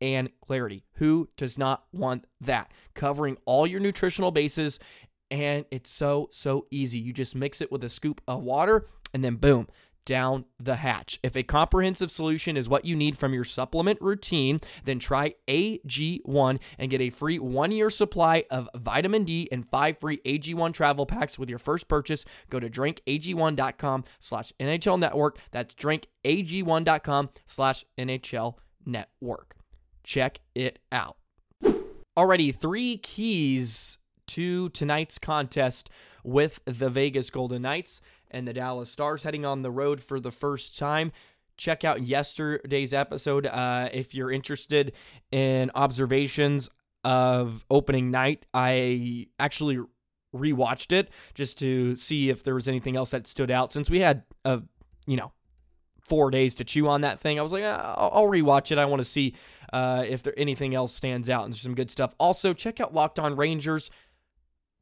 and 0.00 0.28
clarity. 0.40 0.84
Who 0.94 1.28
does 1.36 1.58
not 1.58 1.84
want 1.92 2.26
that? 2.40 2.70
Covering 2.94 3.36
all 3.44 3.66
your 3.66 3.80
nutritional 3.80 4.30
bases, 4.30 4.78
and 5.30 5.64
it's 5.70 5.90
so, 5.90 6.28
so 6.32 6.66
easy. 6.70 6.98
You 6.98 7.12
just 7.12 7.34
mix 7.34 7.60
it 7.60 7.72
with 7.72 7.82
a 7.82 7.88
scoop 7.88 8.20
of 8.28 8.42
water, 8.42 8.86
and 9.14 9.24
then 9.24 9.36
boom, 9.36 9.68
down 10.04 10.44
the 10.60 10.76
hatch. 10.76 11.18
If 11.24 11.36
a 11.36 11.42
comprehensive 11.42 12.12
solution 12.12 12.56
is 12.56 12.68
what 12.68 12.84
you 12.84 12.94
need 12.94 13.18
from 13.18 13.34
your 13.34 13.42
supplement 13.42 14.00
routine, 14.00 14.60
then 14.84 15.00
try 15.00 15.34
AG1 15.48 16.60
and 16.78 16.90
get 16.92 17.00
a 17.00 17.10
free 17.10 17.40
one 17.40 17.72
year 17.72 17.90
supply 17.90 18.44
of 18.48 18.68
vitamin 18.76 19.24
D 19.24 19.48
and 19.50 19.68
five 19.68 19.98
free 19.98 20.18
AG1 20.18 20.72
travel 20.74 21.06
packs 21.06 21.40
with 21.40 21.50
your 21.50 21.58
first 21.58 21.88
purchase. 21.88 22.24
Go 22.50 22.60
to 22.60 22.70
drinkag1.com 22.70 24.04
slash 24.20 24.52
NHL 24.60 25.00
network. 25.00 25.38
That's 25.50 25.74
drinkag1.com 25.74 27.30
slash 27.44 27.84
NHL 27.98 28.54
network. 28.84 29.55
Check 30.06 30.38
it 30.54 30.78
out. 30.92 31.16
Already 32.16 32.52
three 32.52 32.96
keys 32.98 33.98
to 34.28 34.68
tonight's 34.68 35.18
contest 35.18 35.90
with 36.22 36.60
the 36.64 36.88
Vegas 36.88 37.28
Golden 37.28 37.62
Knights 37.62 38.00
and 38.30 38.46
the 38.46 38.52
Dallas 38.52 38.90
Stars 38.90 39.24
heading 39.24 39.44
on 39.44 39.62
the 39.62 39.70
road 39.70 40.00
for 40.00 40.20
the 40.20 40.30
first 40.30 40.78
time. 40.78 41.10
Check 41.56 41.84
out 41.84 42.02
yesterday's 42.02 42.92
episode 42.94 43.46
uh, 43.48 43.88
if 43.92 44.14
you're 44.14 44.30
interested 44.30 44.92
in 45.32 45.70
observations 45.74 46.70
of 47.02 47.64
opening 47.68 48.12
night. 48.12 48.46
I 48.54 49.26
actually 49.40 49.80
rewatched 50.34 50.92
it 50.92 51.08
just 51.34 51.58
to 51.58 51.96
see 51.96 52.30
if 52.30 52.44
there 52.44 52.54
was 52.54 52.68
anything 52.68 52.94
else 52.96 53.10
that 53.10 53.26
stood 53.26 53.50
out 53.50 53.72
since 53.72 53.90
we 53.90 54.00
had 54.00 54.22
a 54.44 54.48
uh, 54.50 54.60
you 55.06 55.16
know 55.16 55.32
four 56.04 56.30
days 56.30 56.54
to 56.56 56.64
chew 56.64 56.86
on 56.88 57.00
that 57.00 57.18
thing. 57.18 57.40
I 57.40 57.42
was 57.42 57.52
like, 57.52 57.64
uh, 57.64 57.94
I'll 57.98 58.28
rewatch 58.28 58.70
it. 58.70 58.78
I 58.78 58.84
want 58.84 59.00
to 59.00 59.04
see 59.04 59.34
uh, 59.72 60.04
if 60.06 60.22
there 60.22 60.38
anything 60.38 60.74
else 60.74 60.94
stands 60.94 61.28
out 61.28 61.44
and 61.44 61.52
there's 61.52 61.60
some 61.60 61.74
good 61.74 61.90
stuff. 61.90 62.14
Also, 62.18 62.52
check 62.52 62.80
out 62.80 62.94
Locked 62.94 63.18
On 63.18 63.36
Rangers. 63.36 63.90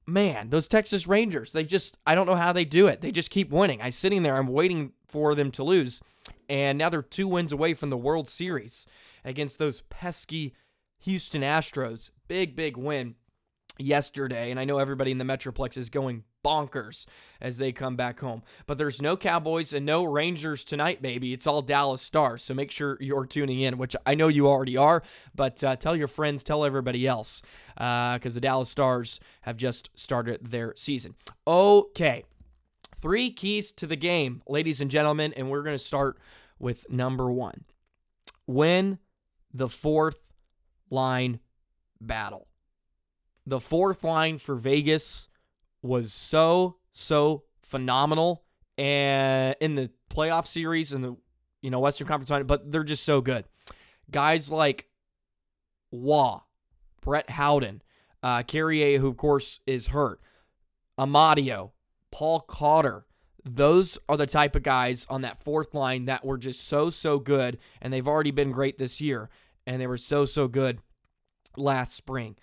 Man, 0.07 0.51
those 0.51 0.69
Texas 0.69 1.07
Rangers, 1.07 1.53
they 1.53 1.63
just, 1.65 1.97
I 2.07 2.15
don't 2.15 2.27
know 2.27 2.35
how 2.35 2.53
they 2.53 2.67
do 2.67 2.89
it. 2.89 3.01
They 3.01 3.11
just 3.11 3.31
keep 3.31 3.51
winning. 3.51 3.81
I'm 3.81 3.91
sitting 3.93 4.23
there, 4.23 4.37
I'm 4.37 4.49
waiting 4.49 4.93
for 5.07 5.35
them 5.35 5.51
to 5.53 5.65
lose. 5.65 6.01
And 6.49 6.77
now 6.79 6.91
they're 6.91 7.03
two 7.03 7.27
wins 7.27 7.53
away 7.53 7.73
from 7.73 7.89
the 7.89 7.97
World 7.97 8.29
Series 8.29 8.87
against 9.25 9.59
those 9.59 9.81
pesky 9.83 10.55
Houston 11.01 11.41
Astros. 11.41 12.11
Big, 12.29 12.55
big 12.55 12.77
win 12.77 13.15
yesterday, 13.79 14.51
and 14.51 14.61
I 14.61 14.65
know 14.65 14.79
everybody 14.79 15.11
in 15.11 15.19
the 15.19 15.25
Metroplex 15.25 15.77
is 15.77 15.91
going 15.91 16.25
bonkers 16.45 17.07
as 17.41 17.59
they 17.59 17.73
come 17.73 17.97
back 17.97 18.21
home. 18.21 18.43
But 18.67 18.79
there's 18.79 19.03
no 19.03 19.17
Cowboys 19.17 19.73
and 19.73 19.85
no 19.85 20.05
Rangers 20.05 20.65
tonight, 20.65 21.03
baby. 21.03 21.33
It's 21.33 21.47
all 21.47 21.63
Dallas 21.63 22.03
Stars. 22.03 22.43
So 22.45 22.55
make 22.55 22.71
sure 22.71 22.97
you're 23.01 23.27
tuning 23.27 23.61
in, 23.61 23.79
which 23.79 23.97
I 24.07 24.15
know 24.15 24.29
you 24.29 24.47
already 24.47 24.77
are, 24.77 25.03
but 25.35 25.63
uh, 25.65 25.77
tell 25.77 25.97
your 25.97 26.09
friends, 26.09 26.43
tell 26.43 26.65
everybody 26.65 27.07
else, 27.07 27.43
because 27.75 28.27
uh, 28.27 28.35
the 28.35 28.41
Dallas 28.41 28.71
Stars 28.71 29.21
have 29.43 29.57
just 29.57 29.91
started 29.99 30.47
their 30.47 30.75
season. 30.77 31.15
Okay. 31.47 32.25
Three 32.97 33.31
keys 33.33 33.71
to 33.73 33.87
the 33.87 33.97
game, 33.97 34.43
ladies 34.49 34.81
and 34.81 34.91
gentlemen, 34.91 35.33
and 35.37 35.51
we're 35.51 35.63
going 35.63 35.77
to 35.77 35.83
start 35.85 36.19
with 36.59 36.89
number 36.89 37.31
one. 37.31 37.65
Win 38.47 38.99
the 39.53 39.69
fourth 39.69 40.33
line 40.91 41.41
battle. 42.01 42.47
The 43.47 43.61
fourth 43.61 44.03
line 44.05 44.39
for 44.39 44.55
Vegas 44.55 45.29
was 45.83 46.13
so, 46.13 46.77
so 46.93 47.45
phenomenal. 47.63 48.45
And 48.79 49.55
in 49.61 49.75
the 49.75 49.91
playoff 50.11 50.47
series 50.47 50.93
and 50.93 51.05
the 51.05 51.17
you 51.61 51.71
know 51.71 51.79
Western 51.81 52.07
Conference 52.07 52.29
final, 52.31 52.47
but 52.47 52.73
they're 52.73 52.83
just 52.85 53.05
so 53.05 53.21
good. 53.21 53.45
Guys 54.11 54.51
like 54.51 54.89
Waugh, 55.93 56.41
Brett 57.03 57.31
Howden, 57.31 57.83
uh, 58.23 58.43
Carrier, 58.43 58.99
who 58.99 59.09
of 59.11 59.17
course 59.17 59.61
is 59.67 59.89
hurt, 59.89 60.21
Amadio, 60.99 61.71
Paul 62.11 62.41
Cotter. 62.41 63.07
Those 63.45 63.99
are 64.09 64.17
the 64.17 64.27
type 64.27 64.57
of 64.57 64.63
guys 64.63 65.07
on 65.11 65.21
that 65.23 65.45
fourth 65.45 65.75
line 65.75 66.07
that 66.07 66.25
were 66.25 66.39
just 66.39 66.67
so, 66.67 66.89
so 66.89 67.19
good. 67.19 67.59
And 67.83 67.93
they've 67.93 68.09
already 68.09 68.31
been 68.31 68.51
great 68.53 68.79
this 68.79 69.03
year. 69.03 69.29
And 69.67 69.79
they 69.81 69.87
were 69.87 69.99
so, 69.99 70.25
so 70.25 70.49
good 70.49 70.79
last 71.57 71.95
spring. 71.95 72.37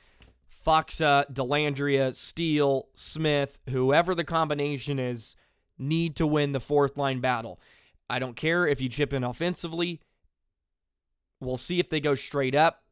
Faksa, 0.65 1.31
Dellandrea, 1.33 2.15
Steel, 2.15 2.87
Smith, 2.93 3.59
whoever 3.69 4.13
the 4.13 4.23
combination 4.23 4.99
is, 4.99 5.35
need 5.77 6.15
to 6.17 6.27
win 6.27 6.51
the 6.51 6.59
fourth 6.59 6.97
line 6.97 7.19
battle. 7.19 7.59
I 8.09 8.19
don't 8.19 8.35
care 8.35 8.67
if 8.67 8.79
you 8.81 8.89
chip 8.89 9.13
in 9.13 9.23
offensively. 9.23 10.01
We'll 11.39 11.57
see 11.57 11.79
if 11.79 11.89
they 11.89 11.99
go 11.99 12.13
straight 12.13 12.53
up. 12.53 12.83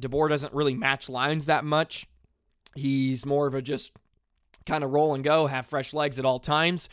DeBoer 0.00 0.28
doesn't 0.30 0.54
really 0.54 0.74
match 0.74 1.08
lines 1.08 1.46
that 1.46 1.64
much. 1.64 2.06
He's 2.74 3.26
more 3.26 3.46
of 3.46 3.54
a 3.54 3.60
just 3.60 3.92
kind 4.64 4.84
of 4.84 4.90
roll 4.90 5.14
and 5.14 5.24
go, 5.24 5.46
have 5.48 5.66
fresh 5.66 5.92
legs 5.92 6.18
at 6.18 6.24
all 6.24 6.38
times. 6.38 6.88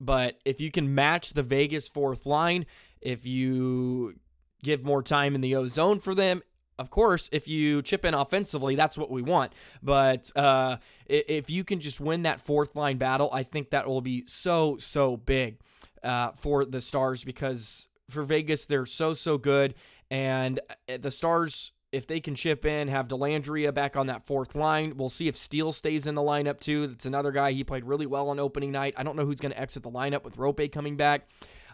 But 0.00 0.38
if 0.44 0.60
you 0.60 0.70
can 0.70 0.94
match 0.94 1.32
the 1.32 1.42
Vegas 1.42 1.88
fourth 1.88 2.26
line, 2.26 2.64
if 3.00 3.26
you 3.26 4.14
give 4.62 4.84
more 4.84 5.02
time 5.02 5.34
in 5.34 5.40
the 5.40 5.56
O 5.56 5.66
zone 5.66 5.98
for 5.98 6.14
them, 6.14 6.42
of 6.78 6.90
course, 6.90 7.28
if 7.32 7.46
you 7.46 7.82
chip 7.82 8.04
in 8.04 8.14
offensively, 8.14 8.74
that's 8.74 8.98
what 8.98 9.10
we 9.10 9.22
want. 9.22 9.52
But 9.82 10.30
uh, 10.36 10.78
if 11.06 11.48
you 11.50 11.64
can 11.64 11.80
just 11.80 12.00
win 12.00 12.22
that 12.22 12.40
fourth 12.40 12.74
line 12.74 12.98
battle, 12.98 13.30
I 13.32 13.42
think 13.42 13.70
that 13.70 13.86
will 13.86 14.00
be 14.00 14.24
so, 14.26 14.78
so 14.78 15.16
big 15.16 15.58
uh, 16.02 16.32
for 16.32 16.64
the 16.64 16.80
Stars 16.80 17.22
because 17.24 17.88
for 18.10 18.22
Vegas, 18.22 18.66
they're 18.66 18.86
so, 18.86 19.14
so 19.14 19.38
good. 19.38 19.74
And 20.10 20.58
uh, 20.88 20.96
the 21.00 21.10
Stars, 21.12 21.72
if 21.92 22.06
they 22.08 22.18
can 22.18 22.34
chip 22.34 22.64
in, 22.66 22.88
have 22.88 23.06
Dellandrea 23.08 23.72
back 23.72 23.96
on 23.96 24.08
that 24.08 24.26
fourth 24.26 24.54
line. 24.56 24.94
We'll 24.96 25.08
see 25.08 25.28
if 25.28 25.36
Steel 25.36 25.70
stays 25.72 26.06
in 26.06 26.14
the 26.16 26.22
lineup 26.22 26.58
too. 26.58 26.88
That's 26.88 27.06
another 27.06 27.30
guy. 27.30 27.52
He 27.52 27.62
played 27.62 27.84
really 27.84 28.06
well 28.06 28.30
on 28.30 28.40
opening 28.40 28.72
night. 28.72 28.94
I 28.96 29.04
don't 29.04 29.14
know 29.16 29.24
who's 29.24 29.40
going 29.40 29.52
to 29.52 29.60
exit 29.60 29.82
the 29.84 29.90
lineup 29.90 30.24
with 30.24 30.36
Roope 30.36 30.72
coming 30.72 30.96
back. 30.96 31.28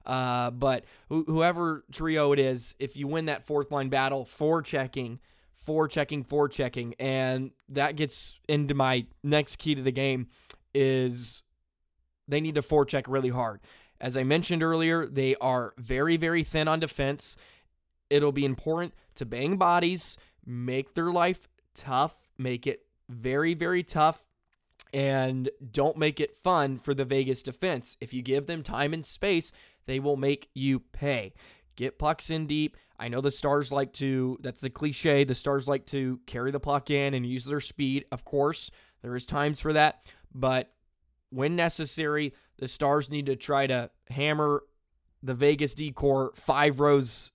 Uh, 0.07 0.51
but 0.51 0.85
wh- 1.11 1.27
whoever 1.27 1.85
trio 1.93 2.33
it 2.33 2.39
is, 2.39 2.75
if 2.79 2.97
you 2.97 3.07
win 3.07 3.27
that 3.27 3.47
fourth 3.47 3.71
line 3.71 3.89
battle, 3.89 4.25
for 4.25 4.63
checking, 4.63 5.21
for 5.55 5.87
checking, 5.89 6.25
for 6.25 6.49
checking, 6.49 6.95
and 6.95 7.51
that 7.69 7.97
gets 7.97 8.39
into 8.49 8.75
my 8.75 9.07
next 9.23 9.57
key 9.57 9.75
to 9.75 9.83
the 9.83 9.93
game 9.93 10.29
is 10.75 11.43
they 12.29 12.41
need 12.41 12.55
to 12.55 12.85
check 12.87 13.07
really 13.09 13.29
hard. 13.29 13.61
As 14.01 14.17
I 14.17 14.23
mentioned 14.23 14.63
earlier, 14.63 15.07
they 15.07 15.35
are 15.37 15.75
very, 15.77 16.17
very 16.17 16.43
thin 16.43 16.69
on 16.69 16.81
defense. 16.81 17.37
It'll 18.09 18.33
be 18.33 18.45
important 18.47 18.95
to 19.17 19.27
bang 19.27 19.57
bodies, 19.59 20.17
make 20.47 20.95
their 20.95 21.11
life 21.13 21.49
tough, 21.75 22.17
make 22.39 22.67
it 22.67 22.87
very, 23.11 23.53
very 23.55 23.83
tough, 23.83 24.25
and 24.95 25.51
don't 25.71 25.99
make 25.99 26.19
it 26.19 26.35
fun 26.35 26.79
for 26.79 26.95
the 26.95 27.05
Vegas 27.05 27.43
defense. 27.43 27.97
If 28.01 28.15
you 28.15 28.23
give 28.23 28.47
them 28.47 28.63
time 28.63 28.95
and 28.95 29.05
space, 29.05 29.53
they 29.91 29.99
will 29.99 30.17
make 30.17 30.49
you 30.55 30.79
pay. 30.79 31.35
Get 31.75 31.99
pucks 31.99 32.31
in 32.31 32.47
deep. 32.47 32.77
I 33.01 33.09
know 33.09 33.21
the 33.21 33.33
Stars 33.33 33.73
like 33.73 33.93
to, 33.95 34.39
that's 34.41 34.61
the 34.61 34.71
cliche, 34.71 35.25
the 35.25 35.35
Stars 35.35 35.67
like 35.67 35.85
to 35.87 36.21
carry 36.27 36.53
the 36.53 36.61
puck 36.61 36.91
in 36.91 37.13
and 37.13 37.27
use 37.27 37.45
their 37.45 37.59
speed. 37.59 38.05
Of 38.13 38.25
course, 38.25 38.71
there 39.03 39.17
is 39.17 39.27
times 39.27 39.59
for 39.59 39.73
that, 39.73 40.07
but 40.33 40.73
when 41.31 41.57
necessary, 41.57 42.35
the 42.61 42.69
Stars 42.69 43.11
need 43.11 43.27
to 43.27 43.35
try 43.35 43.67
to 43.67 43.91
hammer 44.11 44.63
the 45.25 45.35
Vegas 45.35 45.75
D 45.75 45.91
corps 45.91 46.31
five 46.37 46.79
rows 46.79 47.33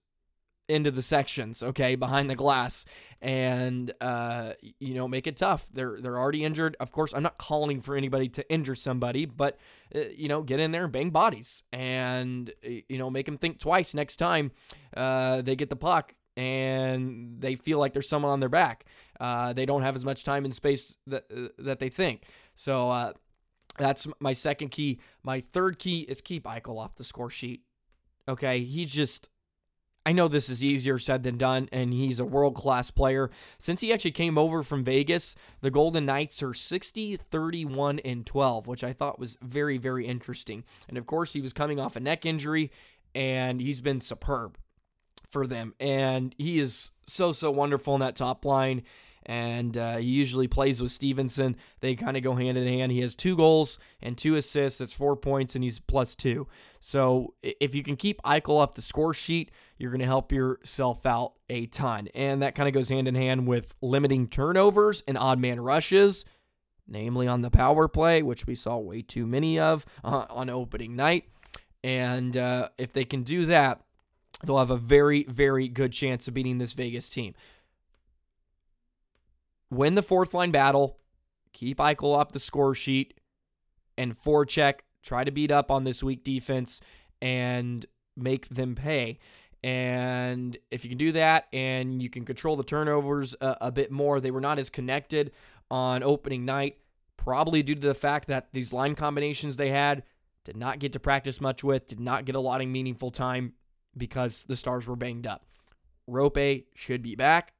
into 0.68 0.92
the 0.92 1.02
sections, 1.02 1.62
okay, 1.62 1.96
behind 1.96 2.30
the 2.30 2.36
glass, 2.36 2.86
and 3.22 3.94
uh, 4.02 4.54
you 4.80 4.94
know 4.94 5.08
make 5.08 5.28
it 5.28 5.38
tough. 5.38 5.68
They're 5.72 6.00
they're 6.02 6.18
already 6.18 6.44
injured. 6.44 6.76
Of 6.80 6.92
course, 6.92 7.14
I'm 7.14 7.24
not 7.24 7.38
calling 7.38 7.82
for 7.82 7.96
anybody 7.96 8.30
to 8.30 8.52
injure 8.52 8.76
somebody, 8.76 9.26
but 9.26 9.58
uh, 9.94 10.00
you 10.16 10.28
know 10.28 10.42
get 10.42 10.60
in 10.60 10.72
there 10.72 10.86
and 10.86 10.94
bang 10.94 11.12
bodies, 11.12 11.64
and 11.72 12.52
you 12.64 12.98
know 12.98 13.10
make 13.10 13.26
them 13.26 13.38
think 13.38 13.60
twice 13.60 13.94
next 13.94 14.16
time 14.18 14.52
uh, 14.98 15.42
they 15.42 15.56
get 15.56 15.70
the 15.70 15.76
puck 15.76 16.16
and 16.38 17.40
they 17.40 17.56
feel 17.56 17.80
like 17.80 17.94
there's 17.94 18.10
someone 18.10 18.32
on 18.32 18.42
their 18.42 18.50
back. 18.50 18.86
Uh, 19.22 19.54
they 19.54 19.66
don't 19.66 19.84
have 19.84 19.96
as 19.96 20.04
much 20.04 20.24
time 20.26 20.44
and 20.46 20.54
space 20.54 20.98
that 21.08 21.26
uh, 21.36 21.48
that 21.60 21.80
they 21.80 21.90
think. 21.90 22.24
So 22.56 22.90
uh, 22.90 23.14
that's 23.78 24.08
my 24.20 24.34
second 24.34 24.70
key. 24.70 25.00
My 25.22 25.42
third 25.42 25.78
key 25.78 26.02
is 26.02 26.22
keep 26.22 26.46
Eichel 26.46 26.80
off 26.80 26.96
the 26.96 27.04
score 27.04 27.30
sheet. 27.30 27.62
Okay, 28.28 28.62
he 28.62 28.86
just 28.88 29.30
I 30.08 30.12
know 30.12 30.28
this 30.28 30.50
is 30.50 30.64
easier 30.64 31.00
said 31.00 31.24
than 31.24 31.38
done, 31.38 31.68
and 31.72 31.92
he's 31.92 32.20
a 32.20 32.26
world 32.26 32.54
class 32.56 32.92
player. 32.92 33.32
Since 33.58 33.82
he 33.82 33.92
actually 33.92 34.12
came 34.12 34.38
over 34.38 34.62
from 34.62 34.84
Vegas, 34.84 35.36
the 35.62 35.72
Golden 35.72 36.06
Knights 36.06 36.44
are 36.44 36.54
60, 36.54 37.18
31, 37.18 38.00
and 38.00 38.24
12, 38.24 38.68
which 38.68 38.84
I 38.84 38.94
thought 38.94 39.18
was 39.20 39.38
very, 39.42 39.78
very 39.80 40.06
interesting. 40.06 40.64
And 40.88 40.98
of 41.00 41.08
course, 41.08 41.34
he 41.34 41.42
was 41.42 41.54
coming 41.54 41.80
off 41.80 41.96
a 41.96 42.00
neck 42.00 42.24
injury, 42.26 42.72
and 43.16 43.60
he's 43.60 43.82
been 43.82 44.00
superb 44.00 44.60
for 45.28 45.48
them. 45.48 45.74
And 45.80 46.36
he 46.38 46.60
is 46.60 46.92
so, 47.08 47.32
so 47.32 47.50
wonderful 47.50 47.96
in 47.96 48.02
that 48.02 48.16
top 48.16 48.46
line 48.46 48.84
and 49.25 49.77
uh, 49.77 49.98
he 49.98 50.08
usually 50.08 50.48
plays 50.48 50.82
with 50.82 50.91
Stephenson. 50.91 51.55
They 51.79 51.96
kind 51.96 52.15
of 52.15 52.22
go 52.24 52.36
hand 52.36 52.58
in 52.58 52.67
hand. 52.67 52.91
He 52.91 53.01
has 53.01 53.15
two 53.15 53.36
goals 53.36 53.79
and 54.01 54.17
two 54.17 54.36
assists. 54.36 54.79
That's 54.79 54.94
four 54.94 55.15
points, 55.15 55.55
and 55.55 55.63
he's 55.63 55.79
plus 55.79 56.13
two. 56.15 56.48
So 56.79 57.34
if 57.41 57.74
you 57.74 57.82
can 57.82 57.96
keep 57.96 58.22
Eichel 58.22 58.60
off 58.62 58.74
the 58.74 58.84
score 58.84 59.13
sheet, 59.13 59.51
you're 59.77 59.89
going 59.91 60.01
to 60.01 60.05
help 60.05 60.32
yourself 60.32 61.05
out 61.08 61.34
a 61.50 61.65
ton. 61.65 62.08
And 62.13 62.44
that 62.44 62.53
kind 62.55 62.67
of 62.67 62.74
goes 62.75 62.89
hand 62.89 63.08
in 63.08 63.15
hand 63.15 63.48
with 63.48 63.74
limiting 63.82 64.27
turnovers 64.27 65.01
and 65.08 65.17
odd 65.17 65.39
man 65.39 65.60
rushes, 65.60 66.24
namely 66.88 67.27
on 67.27 67.41
the 67.41 67.50
power 67.50 67.88
play, 67.88 68.22
which 68.22 68.46
we 68.46 68.53
saw 68.53 68.77
way 68.77 69.01
too 69.01 69.25
many 69.25 69.60
of 69.60 69.86
uh, 70.03 70.25
on 70.29 70.51
opening 70.51 70.96
night. 70.96 71.25
And 71.83 72.38
uh, 72.38 72.70
if 72.77 72.94
they 72.94 73.05
can 73.05 73.24
do 73.24 73.48
that, 73.48 73.81
they'll 74.44 74.59
have 74.59 74.72
a 74.72 74.77
very, 74.77 75.24
very 75.24 75.68
good 75.68 75.94
chance 75.94 76.27
of 76.27 76.35
beating 76.35 76.59
this 76.59 76.74
Vegas 76.74 77.09
team 77.09 77.33
win 79.70 79.96
the 79.96 80.04
fourth 80.04 80.34
line 80.34 80.51
battle, 80.51 81.00
keep 81.54 81.78
Eichel 81.78 82.16
off 82.16 82.32
the 82.32 82.40
score 82.40 82.75
sheet, 82.75 83.20
and 83.98 84.16
check, 84.48 84.84
Try 85.04 85.24
to 85.24 85.30
beat 85.32 85.51
up 85.51 85.70
on 85.70 85.84
this 85.84 86.01
weak 86.01 86.24
defense 86.24 86.82
and 87.22 87.86
make 88.18 88.50
them 88.50 88.74
pay. 88.74 89.20
And 89.64 90.58
if 90.72 90.84
you 90.84 90.90
can 90.90 90.98
do 90.98 91.12
that 91.12 91.46
and 91.54 92.01
you 92.01 92.10
can 92.10 92.25
control 92.25 92.56
the 92.56 92.64
turnovers 92.64 93.36
a, 93.36 93.44
uh, 93.44 93.56
a 93.68 93.72
bit 93.72 93.92
more, 93.92 94.20
they 94.20 94.32
were 94.32 94.42
not 94.42 94.58
as 94.58 94.72
connected 94.72 95.32
on 95.70 96.01
opening 96.01 96.44
night, 96.44 96.80
probably 97.18 97.62
due 97.62 97.75
to 97.75 97.88
the 97.88 97.94
fact 97.94 98.30
that 98.30 98.48
these 98.51 98.74
line 98.74 98.96
combinations 98.96 99.58
they 99.58 99.70
had 99.70 100.01
did 100.44 100.58
not 100.58 100.80
get 100.80 100.94
to 100.94 101.00
practice 101.00 101.40
much 101.40 101.64
with, 101.64 101.86
did 101.88 102.00
not 102.00 102.25
get 102.25 102.34
a 102.34 102.40
lot 102.40 102.62
of 102.62 102.68
meaningful 102.68 103.12
time 103.12 103.54
because 103.96 104.44
the 104.48 104.56
Stars 104.56 104.88
were 104.88 104.96
banged 104.96 105.28
up. 105.28 105.46
Roope 106.10 106.66
should 106.74 107.04
be 107.04 107.16
back 107.16 107.54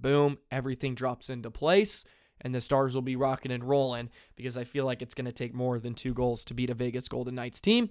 boom, 0.00 0.38
everything 0.50 0.94
drops 0.94 1.30
into 1.30 1.50
place 1.50 2.04
and 2.40 2.54
the 2.54 2.60
Stars 2.60 2.94
will 2.94 3.02
be 3.02 3.16
rocking 3.16 3.52
and 3.52 3.64
rolling 3.64 4.10
because 4.36 4.56
I 4.56 4.64
feel 4.64 4.84
like 4.84 5.00
it's 5.00 5.14
going 5.14 5.24
to 5.24 5.32
take 5.32 5.54
more 5.54 5.78
than 5.78 5.94
two 5.94 6.12
goals 6.12 6.44
to 6.46 6.54
beat 6.54 6.70
a 6.70 6.74
Vegas 6.74 7.08
Golden 7.08 7.34
Knights 7.34 7.60
team. 7.60 7.90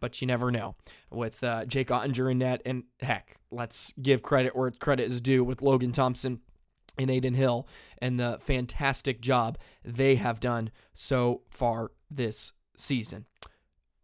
But 0.00 0.20
you 0.20 0.26
never 0.26 0.50
know 0.50 0.76
with 1.10 1.42
uh, 1.42 1.64
Jake 1.64 1.88
Oettinger 1.88 2.30
in 2.30 2.38
net. 2.38 2.60
And 2.66 2.84
heck, 3.00 3.36
let's 3.50 3.94
give 4.00 4.22
credit 4.22 4.54
where 4.54 4.70
credit 4.70 5.10
is 5.10 5.20
due 5.20 5.42
with 5.42 5.62
Logan 5.62 5.92
Thompson 5.92 6.40
and 6.98 7.10
Adin 7.10 7.34
Hill 7.34 7.66
and 7.98 8.20
the 8.20 8.38
fantastic 8.40 9.20
job 9.20 9.56
they 9.84 10.16
have 10.16 10.40
done 10.40 10.70
so 10.92 11.42
far 11.48 11.92
this 12.10 12.52
season. 12.76 13.24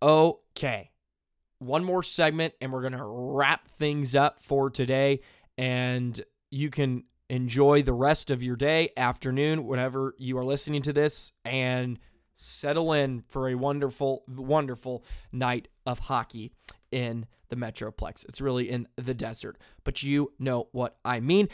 Okay. 0.02 0.90
One 1.58 1.84
more 1.84 2.02
segment, 2.02 2.54
and 2.62 2.72
we're 2.72 2.80
going 2.80 2.94
to 2.94 3.04
wrap 3.04 3.68
things 3.68 4.14
up 4.14 4.40
for 4.40 4.70
today. 4.70 5.20
And 5.58 6.18
you 6.50 6.70
can 6.70 7.04
Enjoy 7.30 7.80
the 7.80 7.92
rest 7.92 8.32
of 8.32 8.42
your 8.42 8.56
day, 8.56 8.88
afternoon, 8.96 9.64
whatever 9.64 10.16
you 10.18 10.36
are 10.36 10.44
listening 10.44 10.82
to 10.82 10.92
this, 10.92 11.30
and 11.44 11.96
settle 12.34 12.92
in 12.92 13.22
for 13.28 13.48
a 13.48 13.54
wonderful, 13.54 14.24
wonderful 14.26 15.04
night 15.30 15.68
of 15.86 16.00
hockey 16.00 16.50
in 16.90 17.26
the 17.48 17.54
Metroplex. 17.54 18.24
It's 18.24 18.40
really 18.40 18.68
in 18.68 18.88
the 18.96 19.14
desert, 19.14 19.58
but 19.84 20.02
you 20.02 20.32
know 20.40 20.66
what 20.72 20.98
I 21.04 21.20
mean. 21.20 21.48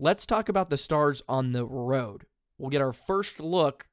Let's 0.00 0.24
talk 0.24 0.48
about 0.48 0.70
the 0.70 0.78
stars 0.78 1.22
on 1.28 1.52
the 1.52 1.66
road. 1.66 2.24
We'll 2.56 2.70
get 2.70 2.80
our 2.80 2.94
first 2.94 3.38
look 3.38 3.86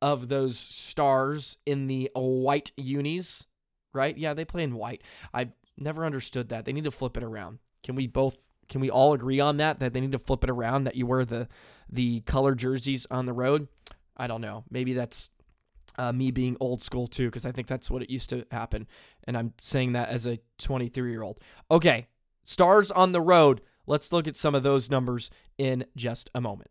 of 0.00 0.28
those 0.30 0.58
stars 0.58 1.58
in 1.66 1.88
the 1.88 2.10
white 2.14 2.72
unis, 2.78 3.46
right? 3.92 4.16
Yeah, 4.16 4.32
they 4.32 4.46
play 4.46 4.62
in 4.62 4.74
white. 4.76 5.02
I 5.34 5.50
never 5.76 6.06
understood 6.06 6.48
that. 6.48 6.64
They 6.64 6.72
need 6.72 6.84
to 6.84 6.90
flip 6.90 7.18
it 7.18 7.22
around. 7.22 7.58
Can 7.84 7.96
we 7.96 8.06
both 8.06 8.38
can 8.70 8.80
we 8.80 8.88
all 8.88 9.12
agree 9.12 9.40
on 9.40 9.58
that? 9.58 9.80
That 9.80 9.92
they 9.92 10.00
need 10.00 10.12
to 10.12 10.18
flip 10.18 10.44
it 10.44 10.48
around. 10.48 10.84
That 10.84 10.94
you 10.96 11.04
wear 11.06 11.24
the 11.26 11.48
the 11.90 12.20
color 12.20 12.54
jerseys 12.54 13.06
on 13.10 13.26
the 13.26 13.32
road. 13.34 13.68
I 14.16 14.26
don't 14.28 14.40
know. 14.40 14.64
Maybe 14.70 14.94
that's 14.94 15.28
uh, 15.98 16.12
me 16.12 16.30
being 16.30 16.56
old 16.60 16.80
school 16.80 17.08
too, 17.08 17.26
because 17.26 17.44
I 17.44 17.52
think 17.52 17.66
that's 17.66 17.90
what 17.90 18.02
it 18.02 18.08
used 18.10 18.30
to 18.30 18.46
happen. 18.50 18.86
And 19.24 19.36
I'm 19.36 19.52
saying 19.60 19.92
that 19.92 20.08
as 20.08 20.24
a 20.26 20.38
23 20.58 21.10
year 21.10 21.22
old. 21.22 21.40
Okay, 21.70 22.06
stars 22.44 22.90
on 22.90 23.12
the 23.12 23.20
road. 23.20 23.60
Let's 23.86 24.12
look 24.12 24.28
at 24.28 24.36
some 24.36 24.54
of 24.54 24.62
those 24.62 24.88
numbers 24.88 25.30
in 25.58 25.84
just 25.96 26.30
a 26.34 26.40
moment. 26.40 26.68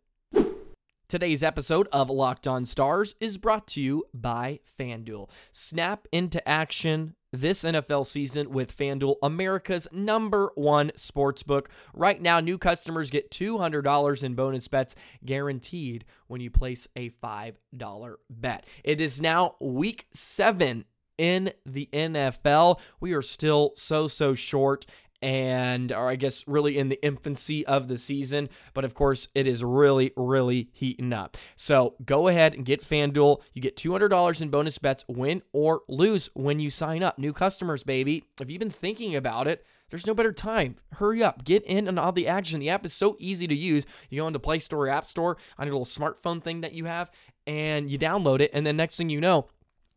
Today's 1.06 1.42
episode 1.42 1.88
of 1.92 2.08
Locked 2.08 2.46
On 2.46 2.64
Stars 2.64 3.16
is 3.20 3.36
brought 3.36 3.66
to 3.68 3.80
you 3.80 4.04
by 4.14 4.60
FanDuel. 4.78 5.28
Snap 5.52 6.06
into 6.12 6.46
action 6.48 7.14
this 7.32 7.62
NFL 7.62 8.06
season 8.06 8.50
with 8.50 8.76
FanDuel, 8.76 9.16
America's 9.22 9.86
number 9.92 10.50
one 10.56 10.90
sportsbook. 10.96 11.66
Right 11.94 12.20
now, 12.20 12.40
new 12.40 12.58
customers 12.58 13.10
get 13.10 13.30
$200 13.30 14.24
in 14.24 14.34
bonus 14.34 14.68
bets 14.68 14.94
guaranteed 15.24 16.04
when 16.26 16.40
you 16.40 16.50
place 16.50 16.88
a 16.96 17.10
$5 17.22 18.14
bet. 18.30 18.66
It 18.82 19.00
is 19.00 19.20
now 19.20 19.54
week 19.60 20.06
seven 20.12 20.84
in 21.18 21.52
the 21.66 21.88
NFL. 21.92 22.80
We 22.98 23.12
are 23.12 23.22
still 23.22 23.72
so, 23.76 24.08
so 24.08 24.34
short 24.34 24.86
and 25.22 25.92
or 25.92 26.08
I 26.10 26.16
guess 26.16 26.46
really 26.48 26.78
in 26.78 26.88
the 26.88 27.02
infancy 27.04 27.66
of 27.66 27.88
the 27.88 27.98
season, 27.98 28.48
but 28.72 28.84
of 28.84 28.94
course 28.94 29.28
it 29.34 29.46
is 29.46 29.62
really 29.62 30.12
really 30.16 30.70
heating 30.72 31.12
up. 31.12 31.36
So 31.56 31.94
go 32.04 32.28
ahead 32.28 32.54
and 32.54 32.64
get 32.64 32.82
FanDuel. 32.82 33.42
You 33.52 33.60
get 33.62 33.76
$200 33.76 34.40
in 34.42 34.48
bonus 34.48 34.78
bets 34.78 35.04
win 35.08 35.42
or 35.52 35.82
lose 35.88 36.30
when 36.34 36.60
you 36.60 36.70
sign 36.70 37.02
up. 37.02 37.18
New 37.18 37.32
customers 37.32 37.82
baby. 37.82 38.24
If 38.40 38.50
you've 38.50 38.60
been 38.60 38.70
thinking 38.70 39.14
about 39.14 39.46
it, 39.46 39.64
there's 39.90 40.06
no 40.06 40.14
better 40.14 40.32
time. 40.32 40.76
Hurry 40.92 41.22
up. 41.22 41.44
Get 41.44 41.64
in 41.64 41.88
on 41.88 41.98
all 41.98 42.12
the 42.12 42.28
action. 42.28 42.60
The 42.60 42.70
app 42.70 42.86
is 42.86 42.92
so 42.92 43.16
easy 43.18 43.46
to 43.48 43.54
use. 43.54 43.84
You 44.08 44.22
go 44.22 44.26
into 44.28 44.38
Play 44.38 44.60
Store 44.60 44.88
App 44.88 45.04
Store 45.04 45.36
on 45.58 45.66
your 45.66 45.74
little 45.76 45.84
smartphone 45.84 46.42
thing 46.42 46.60
that 46.60 46.72
you 46.74 46.84
have 46.84 47.10
and 47.46 47.90
you 47.90 47.98
download 47.98 48.40
it 48.40 48.50
and 48.54 48.66
then 48.66 48.76
next 48.76 48.96
thing 48.96 49.10
you 49.10 49.20
know, 49.20 49.48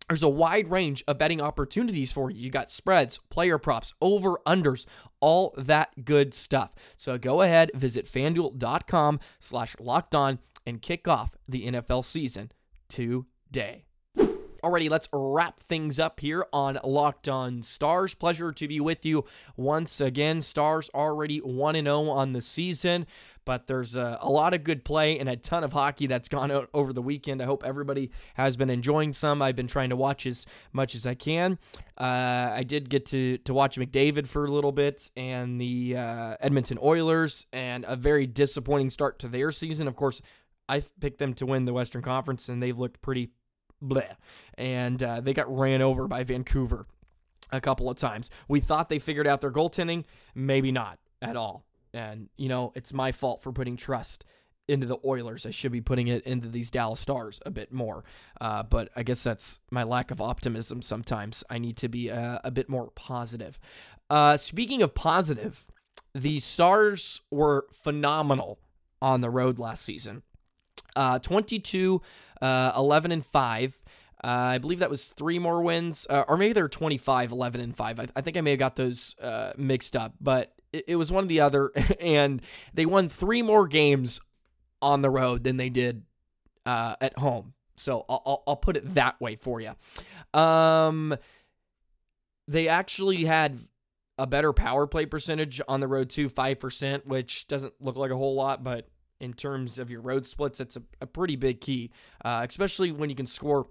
there's 0.09 0.23
a 0.23 0.29
wide 0.29 0.69
range 0.69 1.03
of 1.07 1.17
betting 1.17 1.41
opportunities 1.41 2.11
for 2.11 2.29
you. 2.29 2.39
You 2.45 2.49
got 2.49 2.69
spreads, 2.69 3.19
player 3.29 3.57
props, 3.57 3.93
over 4.01 4.37
unders, 4.45 4.85
all 5.19 5.53
that 5.57 6.05
good 6.05 6.33
stuff. 6.33 6.71
So 6.97 7.17
go 7.17 7.41
ahead, 7.41 7.71
visit 7.73 8.05
fanduel.com 8.05 9.19
slash 9.39 9.75
locked 9.79 10.15
on 10.15 10.39
and 10.65 10.81
kick 10.81 11.07
off 11.07 11.31
the 11.47 11.65
NFL 11.67 12.03
season 12.03 12.51
today 12.89 13.85
alrighty, 14.63 14.89
let's 14.89 15.09
wrap 15.11 15.59
things 15.59 15.99
up 15.99 16.21
here 16.21 16.45
on 16.53 16.79
Locked 16.85 17.27
On 17.27 17.61
Stars. 17.61 18.15
Pleasure 18.15 18.51
to 18.53 18.67
be 18.67 18.79
with 18.79 19.05
you 19.05 19.25
once 19.57 19.99
again. 19.99 20.41
Stars 20.41 20.89
already 20.95 21.39
1 21.39 21.75
0 21.75 22.09
on 22.09 22.31
the 22.33 22.41
season, 22.41 23.05
but 23.43 23.67
there's 23.67 23.97
a, 23.97 24.17
a, 24.21 24.29
lot 24.29 24.53
of 24.53 24.63
good 24.63 24.85
play 24.85 25.19
and 25.19 25.27
a 25.27 25.35
ton 25.35 25.65
of 25.65 25.73
hockey 25.73 26.07
that's 26.07 26.29
gone 26.29 26.49
out 26.49 26.69
over 26.73 26.93
the 26.93 27.01
weekend. 27.01 27.41
I 27.41 27.45
hope 27.45 27.63
everybody 27.65 28.09
has 28.35 28.55
been 28.55 28.69
enjoying 28.69 29.11
some. 29.13 29.41
I've 29.41 29.55
been 29.57 29.67
trying 29.67 29.89
to 29.89 29.97
watch 29.97 30.25
as 30.25 30.45
much 30.71 30.95
as 30.95 31.05
I 31.05 31.13
can. 31.15 31.59
Uh, 31.99 32.51
I 32.53 32.63
did 32.63 32.89
get 32.89 33.05
to, 33.07 33.37
to 33.39 33.53
watch 33.53 33.75
McDavid 33.77 34.27
for 34.27 34.45
a 34.45 34.51
little 34.51 34.71
bit 34.71 35.11
and 35.17 35.59
the 35.59 35.97
uh, 35.97 36.37
Edmonton 36.39 36.79
Oilers, 36.81 37.47
and 37.51 37.83
a 37.87 37.97
very 37.97 38.27
disappointing 38.27 38.91
start 38.91 39.19
to 39.19 39.27
their 39.27 39.51
season. 39.51 39.87
Of 39.89 39.95
course, 39.97 40.21
I 40.69 40.81
picked 41.01 41.17
them 41.17 41.33
to 41.35 41.45
win 41.45 41.65
the 41.65 41.73
Western 41.73 42.01
Conference, 42.01 42.47
and 42.47 42.63
they've 42.63 42.79
looked 42.79 43.01
pretty 43.01 43.31
bleh. 43.83 44.15
And 44.57 45.01
uh, 45.03 45.21
they 45.21 45.33
got 45.33 45.53
ran 45.55 45.81
over 45.81 46.07
by 46.07 46.23
Vancouver 46.23 46.87
a 47.51 47.59
couple 47.61 47.89
of 47.89 47.97
times. 47.97 48.29
We 48.47 48.59
thought 48.59 48.89
they 48.89 48.99
figured 48.99 49.27
out 49.27 49.41
their 49.41 49.51
goaltending, 49.51 50.05
maybe 50.33 50.71
not 50.71 50.97
at 51.21 51.35
all. 51.35 51.65
And, 51.93 52.29
you 52.37 52.49
know, 52.49 52.71
it's 52.75 52.93
my 52.93 53.11
fault 53.11 53.43
for 53.43 53.51
putting 53.51 53.75
trust 53.77 54.25
into 54.67 54.87
the 54.87 54.97
Oilers. 55.05 55.45
I 55.45 55.51
should 55.51 55.71
be 55.73 55.81
putting 55.81 56.07
it 56.07 56.23
into 56.23 56.47
these 56.47 56.71
Dallas 56.71 56.99
Stars 56.99 57.39
a 57.45 57.51
bit 57.51 57.71
more. 57.71 58.03
Uh, 58.39 58.63
but 58.63 58.89
I 58.95 59.03
guess 59.03 59.21
that's 59.23 59.59
my 59.69 59.83
lack 59.83 60.09
of 60.09 60.21
optimism 60.21 60.81
sometimes. 60.81 61.43
I 61.49 61.59
need 61.59 61.77
to 61.77 61.89
be 61.89 62.09
uh, 62.09 62.39
a 62.43 62.49
bit 62.49 62.69
more 62.69 62.89
positive. 62.95 63.59
Uh, 64.09 64.37
speaking 64.37 64.81
of 64.81 64.95
positive, 64.95 65.67
the 66.15 66.39
Stars 66.39 67.21
were 67.29 67.67
phenomenal 67.73 68.59
on 69.01 69.21
the 69.21 69.29
road 69.29 69.59
last 69.59 69.83
season 69.83 70.23
uh, 70.95 71.19
22, 71.19 72.01
uh, 72.41 72.71
11, 72.75 73.11
and 73.11 73.25
5. 73.25 73.81
Uh, 74.23 74.27
I 74.27 74.57
believe 74.57 74.79
that 74.79 74.89
was 74.89 75.09
three 75.09 75.39
more 75.39 75.61
wins, 75.61 76.07
uh, 76.09 76.23
or 76.27 76.37
maybe 76.37 76.53
they 76.53 76.61
are 76.61 76.69
25, 76.69 77.31
11, 77.31 77.61
and 77.61 77.75
5. 77.75 77.99
I, 77.99 78.07
I 78.15 78.21
think 78.21 78.37
I 78.37 78.41
may 78.41 78.51
have 78.51 78.59
got 78.59 78.75
those 78.75 79.17
uh, 79.19 79.53
mixed 79.57 79.95
up, 79.95 80.13
but 80.21 80.53
it, 80.71 80.85
it 80.89 80.95
was 80.95 81.11
one 81.11 81.23
of 81.23 81.27
the 81.29 81.41
other. 81.41 81.71
and 81.99 82.41
they 82.73 82.85
won 82.85 83.09
three 83.09 83.41
more 83.41 83.67
games 83.67 84.21
on 84.81 85.01
the 85.01 85.09
road 85.09 85.43
than 85.43 85.57
they 85.57 85.69
did 85.69 86.03
uh, 86.65 86.95
at 87.01 87.17
home. 87.17 87.53
So 87.75 88.05
I'll, 88.07 88.21
I'll, 88.25 88.43
I'll, 88.47 88.55
put 88.55 88.77
it 88.77 88.93
that 88.95 89.19
way 89.19 89.35
for 89.35 89.59
you. 89.59 89.73
Um, 90.39 91.17
they 92.47 92.67
actually 92.67 93.25
had 93.25 93.57
a 94.19 94.27
better 94.27 94.53
power 94.53 94.85
play 94.85 95.07
percentage 95.07 95.59
on 95.67 95.79
the 95.79 95.87
road 95.87 96.09
to 96.11 96.29
5%, 96.29 97.05
which 97.07 97.47
doesn't 97.47 97.73
look 97.81 97.95
like 97.95 98.11
a 98.11 98.15
whole 98.15 98.35
lot, 98.35 98.63
but 98.63 98.87
in 99.23 99.33
terms 99.33 99.79
of 99.79 99.89
your 99.89 100.01
road 100.01 100.27
splits. 100.27 100.59
It's 100.59 100.75
a, 100.77 100.83
a 101.01 101.07
pretty 101.07 101.35
big 101.37 101.61
key, 101.61 101.91
uh, 102.23 102.45
especially 102.47 102.91
when 102.91 103.09
you 103.09 103.15
can 103.15 103.25
score 103.25 103.67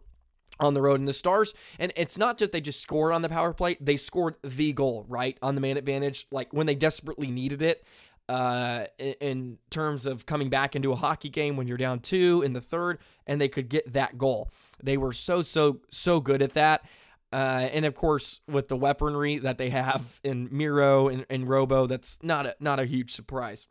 on 0.59 0.75
the 0.75 0.83
road 0.83 1.01
and 1.01 1.09
the 1.09 1.15
stars 1.15 1.55
and 1.79 1.95
it's 1.97 2.19
not 2.19 2.37
just 2.37 2.53
they 2.53 2.61
just 2.61 2.79
scored 2.79 3.15
on 3.15 3.23
the 3.23 3.29
power 3.29 3.55
play 3.55 3.75
they 3.81 3.97
scored 3.97 4.35
the 4.45 4.71
goal 4.75 5.05
right 5.09 5.39
on 5.41 5.55
the 5.55 5.63
man 5.63 5.79
advantage 5.79 6.27
like 6.31 6.53
when 6.53 6.67
they 6.67 6.75
desperately 6.75 7.31
needed 7.31 7.63
it 7.63 7.83
uh, 8.29 8.85
in 8.99 9.57
terms 9.71 10.05
of 10.05 10.27
coming 10.27 10.51
back 10.51 10.77
into 10.77 10.93
a 10.93 10.95
hockey 10.95 11.31
game 11.31 11.57
when 11.57 11.67
you're 11.67 11.79
down 11.79 11.99
two 12.01 12.43
in 12.45 12.53
the 12.53 12.61
third 12.61 12.99
and 13.27 13.41
they 13.41 13.49
could 13.49 13.71
get 13.71 13.91
that 13.95 14.19
goal 14.19 14.51
they 14.83 14.99
were 14.99 15.15
so 15.15 15.41
so 15.41 15.81
so 15.91 16.21
good 16.21 16.43
at 16.43 16.53
that 16.53 16.85
uh, 17.33 17.37
and 17.73 17.87
of 17.87 17.95
course 17.95 18.41
with 18.47 18.69
the 18.69 18.77
weaponry 18.77 19.39
that 19.39 19.57
they 19.57 19.71
have 19.71 20.21
in 20.23 20.51
miro 20.53 21.09
and, 21.09 21.25
and 21.31 21.49
robo 21.49 21.87
that's 21.87 22.19
not 22.23 22.45
a 22.47 22.55
not 22.61 22.79
a 22.79 22.85
huge 22.85 23.11
surprise 23.11 23.67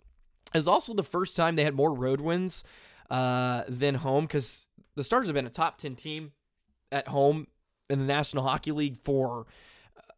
it 0.54 0.58
was 0.58 0.68
also 0.68 0.94
the 0.94 1.04
first 1.04 1.36
time 1.36 1.56
they 1.56 1.64
had 1.64 1.76
more 1.76 1.94
road 1.94 2.20
wins 2.22 2.64
uh, 3.10 3.64
than 3.68 3.96
home 3.96 4.26
because 4.26 4.68
the 4.96 5.04
Stars 5.04 5.28
have 5.28 5.34
been 5.34 5.46
a 5.46 5.50
top 5.50 5.78
10 5.78 5.96
team 5.96 6.34
at 6.92 7.08
home 7.08 7.48
in 7.90 8.00
the 8.00 8.06
National 8.06 8.44
Hockey 8.44 8.72
League 8.72 8.98
for 8.98 9.46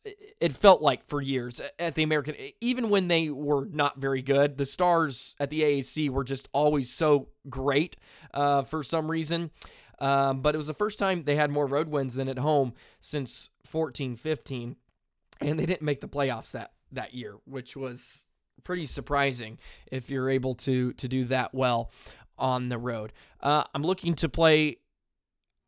uh, 0.06 0.10
it 0.42 0.54
felt 0.56 0.82
like 0.82 1.04
for 1.08 1.22
years 1.22 1.62
at 1.80 1.94
the 1.96 2.02
American, 2.04 2.36
even 2.62 2.90
when 2.90 3.08
they 3.10 3.30
were 3.30 3.66
not 3.66 3.98
very 4.00 4.22
good, 4.24 4.58
the 4.58 4.66
stars 4.66 5.36
at 5.40 5.50
the 5.50 5.62
AAC 5.62 6.10
were 6.10 6.24
just 6.24 6.50
always 6.52 6.92
so 6.92 7.30
great 7.50 7.96
uh, 8.34 8.64
for 8.64 8.84
some 8.84 9.10
reason. 9.10 9.50
Um, 10.00 10.42
but 10.42 10.54
it 10.54 10.58
was 10.58 10.68
the 10.68 10.74
first 10.74 11.00
time 11.00 11.24
they 11.24 11.36
had 11.36 11.50
more 11.52 11.66
road 11.66 11.88
wins 11.90 12.16
than 12.16 12.28
at 12.28 12.40
home 12.40 12.74
since 13.00 13.50
14 13.66 14.16
15, 14.18 14.76
and 15.42 15.60
they 15.60 15.66
didn't 15.66 15.82
make 15.82 16.02
the 16.02 16.10
playoffs 16.10 16.52
that, 16.52 16.74
that 16.92 17.14
year, 17.14 17.36
which 17.46 17.76
was 17.78 18.26
pretty 18.64 18.86
surprising 18.86 19.58
if 19.92 20.10
you're 20.10 20.30
able 20.30 20.56
to 20.56 20.94
to 20.94 21.08
do 21.08 21.26
that 21.26 21.54
well 21.54 21.92
on 22.38 22.70
the 22.70 22.78
road. 22.78 23.14
Uh, 23.42 23.64
I'm 23.76 23.84
looking 23.84 24.16
to 24.16 24.30
play. 24.30 24.78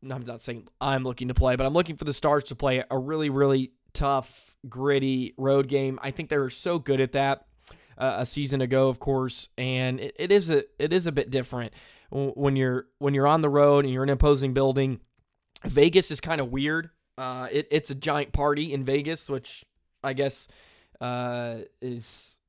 No, 0.01 0.15
I'm 0.15 0.23
not 0.23 0.41
saying 0.41 0.67
I'm 0.81 1.03
looking 1.03 1.27
to 1.27 1.33
play, 1.33 1.55
but 1.55 1.65
I'm 1.65 1.73
looking 1.73 1.95
for 1.97 2.05
the 2.05 2.13
Stars 2.13 2.45
to 2.45 2.55
play 2.55 2.83
a 2.89 2.97
really, 2.97 3.29
really 3.29 3.71
tough, 3.93 4.55
gritty 4.69 5.33
road 5.37 5.67
game. 5.67 5.99
I 6.01 6.11
think 6.11 6.29
they 6.29 6.37
were 6.37 6.49
so 6.49 6.77
good 6.79 7.01
at 7.01 7.13
that 7.13 7.45
uh, 7.97 8.15
a 8.19 8.25
season 8.25 8.61
ago, 8.61 8.89
of 8.89 8.99
course, 8.99 9.49
and 9.57 9.99
it, 9.99 10.15
it 10.17 10.31
is 10.31 10.49
a 10.49 10.63
it 10.79 10.93
is 10.93 11.07
a 11.07 11.11
bit 11.11 11.29
different 11.29 11.73
when 12.11 12.55
you're 12.55 12.87
when 12.99 13.13
you're 13.13 13.27
on 13.27 13.41
the 13.41 13.49
road 13.49 13.83
and 13.85 13.93
you're 13.93 14.03
in 14.03 14.09
an 14.09 14.13
imposing 14.13 14.53
building. 14.53 14.99
Vegas 15.63 16.11
is 16.11 16.21
kind 16.21 16.39
of 16.39 16.51
weird. 16.51 16.91
Uh, 17.17 17.47
it, 17.49 17.67
it's 17.71 17.89
a 17.89 17.95
giant 17.95 18.33
party 18.33 18.73
in 18.73 18.83
Vegas, 18.83 19.29
which 19.29 19.65
I 20.03 20.13
guess 20.13 20.47
uh, 21.01 21.59
is 21.81 22.39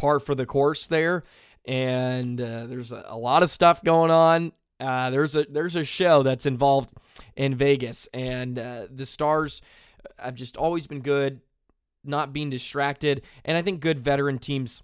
par 0.00 0.18
for 0.18 0.34
the 0.34 0.46
course 0.46 0.86
there. 0.86 1.24
And 1.66 2.40
uh, 2.40 2.66
there's 2.66 2.90
a 2.90 3.16
lot 3.16 3.42
of 3.42 3.50
stuff 3.50 3.84
going 3.84 4.10
on. 4.10 4.52
Uh, 4.80 5.10
there's 5.10 5.36
a 5.36 5.44
there's 5.48 5.76
a 5.76 5.84
show 5.84 6.22
that's 6.22 6.46
involved 6.46 6.90
in 7.36 7.54
Vegas, 7.54 8.08
and 8.14 8.58
uh, 8.58 8.86
the 8.90 9.04
stars 9.04 9.60
uh, 10.18 10.22
have 10.24 10.34
just 10.34 10.56
always 10.56 10.86
been 10.86 11.02
good, 11.02 11.42
not 12.02 12.32
being 12.32 12.48
distracted, 12.48 13.20
and 13.44 13.58
I 13.58 13.62
think 13.62 13.80
good 13.80 13.98
veteran 13.98 14.38
teams 14.38 14.82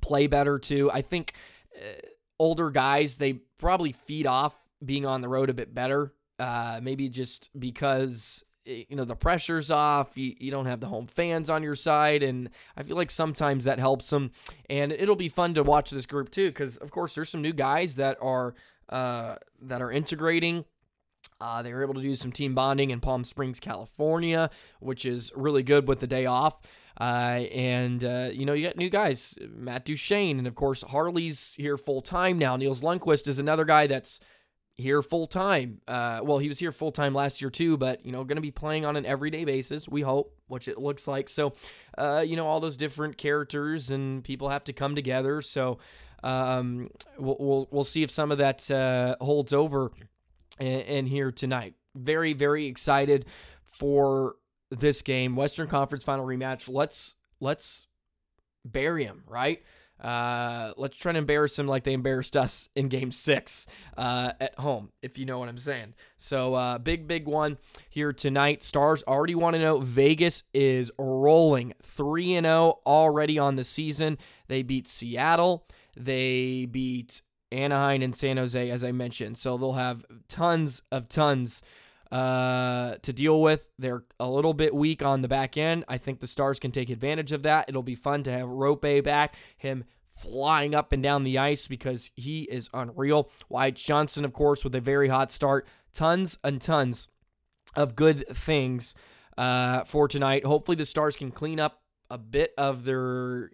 play 0.00 0.28
better 0.28 0.60
too. 0.60 0.92
I 0.94 1.02
think 1.02 1.32
uh, 1.76 2.06
older 2.38 2.70
guys 2.70 3.16
they 3.16 3.32
probably 3.58 3.90
feed 3.90 4.28
off 4.28 4.54
being 4.84 5.04
on 5.06 5.22
the 5.22 5.28
road 5.28 5.50
a 5.50 5.54
bit 5.54 5.74
better. 5.74 6.14
Uh, 6.38 6.78
maybe 6.80 7.08
just 7.08 7.50
because 7.58 8.44
you 8.66 8.96
know 8.96 9.04
the 9.04 9.16
pressure's 9.16 9.70
off 9.70 10.18
you, 10.18 10.34
you 10.38 10.50
don't 10.50 10.66
have 10.66 10.80
the 10.80 10.86
home 10.86 11.06
fans 11.06 11.48
on 11.48 11.62
your 11.62 11.76
side 11.76 12.22
and 12.22 12.50
i 12.76 12.82
feel 12.82 12.96
like 12.96 13.10
sometimes 13.10 13.64
that 13.64 13.78
helps 13.78 14.10
them 14.10 14.30
and 14.68 14.92
it'll 14.92 15.14
be 15.16 15.28
fun 15.28 15.54
to 15.54 15.62
watch 15.62 15.90
this 15.90 16.06
group 16.06 16.30
too 16.30 16.48
because 16.48 16.76
of 16.78 16.90
course 16.90 17.14
there's 17.14 17.28
some 17.28 17.42
new 17.42 17.52
guys 17.52 17.94
that 17.94 18.18
are 18.20 18.54
uh, 18.88 19.34
that 19.62 19.80
are 19.82 19.90
integrating 19.90 20.64
uh, 21.40 21.60
they 21.60 21.72
were 21.72 21.82
able 21.82 21.92
to 21.94 22.00
do 22.02 22.14
some 22.14 22.30
team 22.32 22.54
bonding 22.54 22.88
in 22.88 22.98
Palm 22.98 23.22
Springs, 23.22 23.60
California, 23.60 24.48
which 24.80 25.04
is 25.04 25.30
really 25.36 25.62
good 25.62 25.86
with 25.86 26.00
the 26.00 26.06
day 26.06 26.24
off. 26.24 26.56
Uh, 26.98 27.04
and, 27.52 28.02
uh, 28.04 28.30
you 28.32 28.46
know, 28.46 28.54
you 28.54 28.66
got 28.66 28.76
new 28.78 28.88
guys, 28.88 29.36
Matt 29.50 29.84
Duchene, 29.84 30.38
and 30.38 30.46
of 30.46 30.54
course, 30.54 30.80
Harley's 30.82 31.54
here 31.58 31.76
full 31.76 32.00
time 32.00 32.38
now. 32.38 32.56
Nils 32.56 32.80
Lundkvist 32.80 33.28
is 33.28 33.38
another 33.38 33.66
guy 33.66 33.86
that's 33.86 34.18
here 34.78 35.02
full 35.02 35.26
time. 35.26 35.80
Uh, 35.88 36.20
well, 36.22 36.38
he 36.38 36.48
was 36.48 36.58
here 36.58 36.70
full 36.72 36.90
time 36.90 37.14
last 37.14 37.40
year 37.40 37.50
too, 37.50 37.76
but 37.76 38.04
you 38.04 38.12
know, 38.12 38.24
going 38.24 38.36
to 38.36 38.42
be 38.42 38.50
playing 38.50 38.84
on 38.84 38.96
an 38.96 39.06
everyday 39.06 39.44
basis. 39.44 39.88
We 39.88 40.02
hope, 40.02 40.36
which 40.48 40.68
it 40.68 40.78
looks 40.78 41.08
like. 41.08 41.28
So, 41.28 41.54
uh, 41.96 42.22
you 42.26 42.36
know, 42.36 42.46
all 42.46 42.60
those 42.60 42.76
different 42.76 43.16
characters 43.16 43.90
and 43.90 44.22
people 44.22 44.48
have 44.50 44.64
to 44.64 44.72
come 44.72 44.94
together. 44.94 45.40
So, 45.40 45.78
um, 46.22 46.90
we'll, 47.18 47.36
we'll, 47.38 47.68
we'll 47.70 47.84
see 47.84 48.02
if 48.02 48.10
some 48.10 48.30
of 48.32 48.38
that 48.38 48.70
uh, 48.70 49.16
holds 49.22 49.52
over 49.52 49.92
in, 50.58 50.66
in 50.66 51.06
here 51.06 51.30
tonight. 51.30 51.74
Very 51.94 52.32
very 52.34 52.66
excited 52.66 53.24
for 53.62 54.36
this 54.70 55.00
game, 55.02 55.34
Western 55.36 55.66
Conference 55.68 56.04
Final 56.04 56.26
rematch. 56.26 56.68
Let's 56.68 57.14
let's 57.40 57.86
bury 58.66 59.04
him 59.04 59.22
right. 59.26 59.62
Uh, 60.00 60.72
let's 60.76 60.98
try 60.98 61.10
and 61.10 61.16
embarrass 61.18 61.56
them 61.56 61.66
like 61.66 61.84
they 61.84 61.94
embarrassed 61.94 62.36
us 62.36 62.68
in 62.76 62.88
game 62.88 63.10
six 63.10 63.66
uh, 63.96 64.32
at 64.40 64.58
home, 64.58 64.90
if 65.02 65.16
you 65.18 65.24
know 65.24 65.38
what 65.38 65.48
I'm 65.48 65.56
saying. 65.56 65.94
So, 66.18 66.54
uh, 66.54 66.78
big, 66.78 67.06
big 67.08 67.26
one 67.26 67.56
here 67.88 68.12
tonight. 68.12 68.62
Stars 68.62 69.02
already 69.06 69.34
want 69.34 69.54
to 69.56 69.60
know 69.62 69.78
Vegas 69.80 70.42
is 70.52 70.90
rolling 70.98 71.72
3 71.82 72.34
and 72.36 72.44
0 72.46 72.80
already 72.86 73.38
on 73.38 73.56
the 73.56 73.64
season. 73.64 74.18
They 74.48 74.62
beat 74.62 74.86
Seattle, 74.86 75.66
they 75.96 76.66
beat 76.70 77.22
Anaheim 77.50 78.02
and 78.02 78.14
San 78.14 78.36
Jose, 78.36 78.68
as 78.70 78.84
I 78.84 78.92
mentioned. 78.92 79.38
So, 79.38 79.56
they'll 79.56 79.72
have 79.74 80.04
tons 80.28 80.82
of 80.92 81.08
tons 81.08 81.62
uh, 82.10 82.96
to 83.02 83.12
deal 83.12 83.40
with. 83.40 83.68
They're 83.78 84.04
a 84.20 84.28
little 84.28 84.54
bit 84.54 84.74
weak 84.74 85.02
on 85.02 85.22
the 85.22 85.28
back 85.28 85.56
end. 85.56 85.84
I 85.88 85.98
think 85.98 86.20
the 86.20 86.26
Stars 86.26 86.58
can 86.58 86.70
take 86.72 86.90
advantage 86.90 87.32
of 87.32 87.42
that. 87.42 87.66
It'll 87.68 87.82
be 87.82 87.94
fun 87.94 88.22
to 88.24 88.32
have 88.32 88.48
Roope 88.48 89.02
back, 89.04 89.34
him 89.56 89.84
flying 90.12 90.74
up 90.74 90.92
and 90.92 91.02
down 91.02 91.24
the 91.24 91.38
ice 91.38 91.68
because 91.68 92.10
he 92.14 92.42
is 92.44 92.70
unreal. 92.72 93.30
Wyatt 93.48 93.76
Johnston, 93.76 94.24
of 94.24 94.32
course, 94.32 94.64
with 94.64 94.74
a 94.74 94.80
very 94.80 95.08
hot 95.08 95.30
start. 95.30 95.66
Tons 95.92 96.38
and 96.44 96.60
tons 96.60 97.08
of 97.74 97.96
good 97.96 98.24
things 98.34 98.94
uh, 99.36 99.84
for 99.84 100.08
tonight. 100.08 100.44
Hopefully, 100.46 100.76
the 100.76 100.84
Stars 100.86 101.16
can 101.16 101.30
clean 101.30 101.60
up 101.60 101.82
a 102.10 102.18
bit 102.18 102.52
of 102.56 102.84
their 102.84 103.50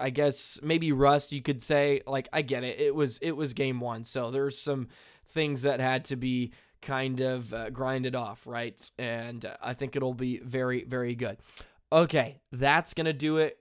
I 0.00 0.08
guess 0.08 0.58
maybe 0.62 0.90
rust 0.92 1.30
you 1.32 1.42
could 1.42 1.60
say 1.60 2.00
like 2.06 2.28
I 2.32 2.40
get 2.42 2.62
it 2.64 2.80
it 2.80 2.94
was 2.94 3.18
it 3.18 3.32
was 3.32 3.52
game 3.52 3.80
1 3.80 4.04
so 4.04 4.30
there's 4.30 4.56
some 4.58 4.86
things 5.26 5.62
that 5.62 5.80
had 5.80 6.04
to 6.06 6.16
be 6.16 6.52
kind 6.84 7.20
of 7.20 7.52
uh, 7.52 7.70
grind 7.70 8.06
it 8.06 8.14
off, 8.14 8.46
right? 8.46 8.78
And 8.98 9.44
uh, 9.44 9.56
I 9.60 9.74
think 9.74 9.96
it'll 9.96 10.14
be 10.14 10.38
very, 10.38 10.84
very 10.84 11.16
good. 11.16 11.38
Okay, 11.90 12.40
that's 12.52 12.94
going 12.94 13.06
to 13.06 13.12
do 13.12 13.38
it 13.38 13.58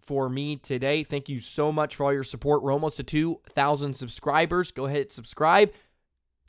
for 0.00 0.28
me 0.28 0.56
today. 0.56 1.04
Thank 1.04 1.28
you 1.28 1.38
so 1.38 1.70
much 1.70 1.94
for 1.94 2.04
all 2.04 2.12
your 2.12 2.24
support. 2.24 2.62
We're 2.62 2.72
almost 2.72 2.96
to 2.96 3.04
2,000 3.04 3.94
subscribers. 3.94 4.72
Go 4.72 4.86
ahead, 4.86 5.12
subscribe. 5.12 5.70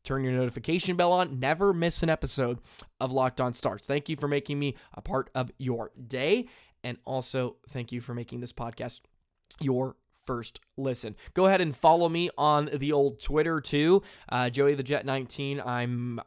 Turn 0.03 0.23
your 0.23 0.33
notification 0.33 0.95
bell 0.95 1.11
on. 1.13 1.39
Never 1.39 1.73
miss 1.73 2.01
an 2.03 2.09
episode 2.09 2.59
of 2.99 3.11
Locked 3.11 3.41
On 3.41 3.53
Starts. 3.53 3.85
Thank 3.87 4.09
you 4.09 4.15
for 4.15 4.27
making 4.27 4.57
me 4.59 4.75
a 4.93 5.01
part 5.01 5.29
of 5.35 5.51
your 5.57 5.91
day. 6.07 6.47
And 6.83 6.97
also, 7.05 7.57
thank 7.69 7.91
you 7.91 8.01
for 8.01 8.13
making 8.13 8.39
this 8.39 8.53
podcast 8.53 9.01
your 9.59 9.95
first 10.25 10.59
listen. 10.77 11.15
Go 11.33 11.45
ahead 11.45 11.61
and 11.61 11.75
follow 11.75 12.09
me 12.09 12.29
on 12.37 12.69
the 12.73 12.91
old 12.91 13.19
Twitter 13.21 13.61
too, 13.61 14.01
uh, 14.29 14.49
Joey 14.49 14.75
the 14.75 14.83
Jet 14.83 15.05
19. 15.05 15.61
I'm 15.65 16.19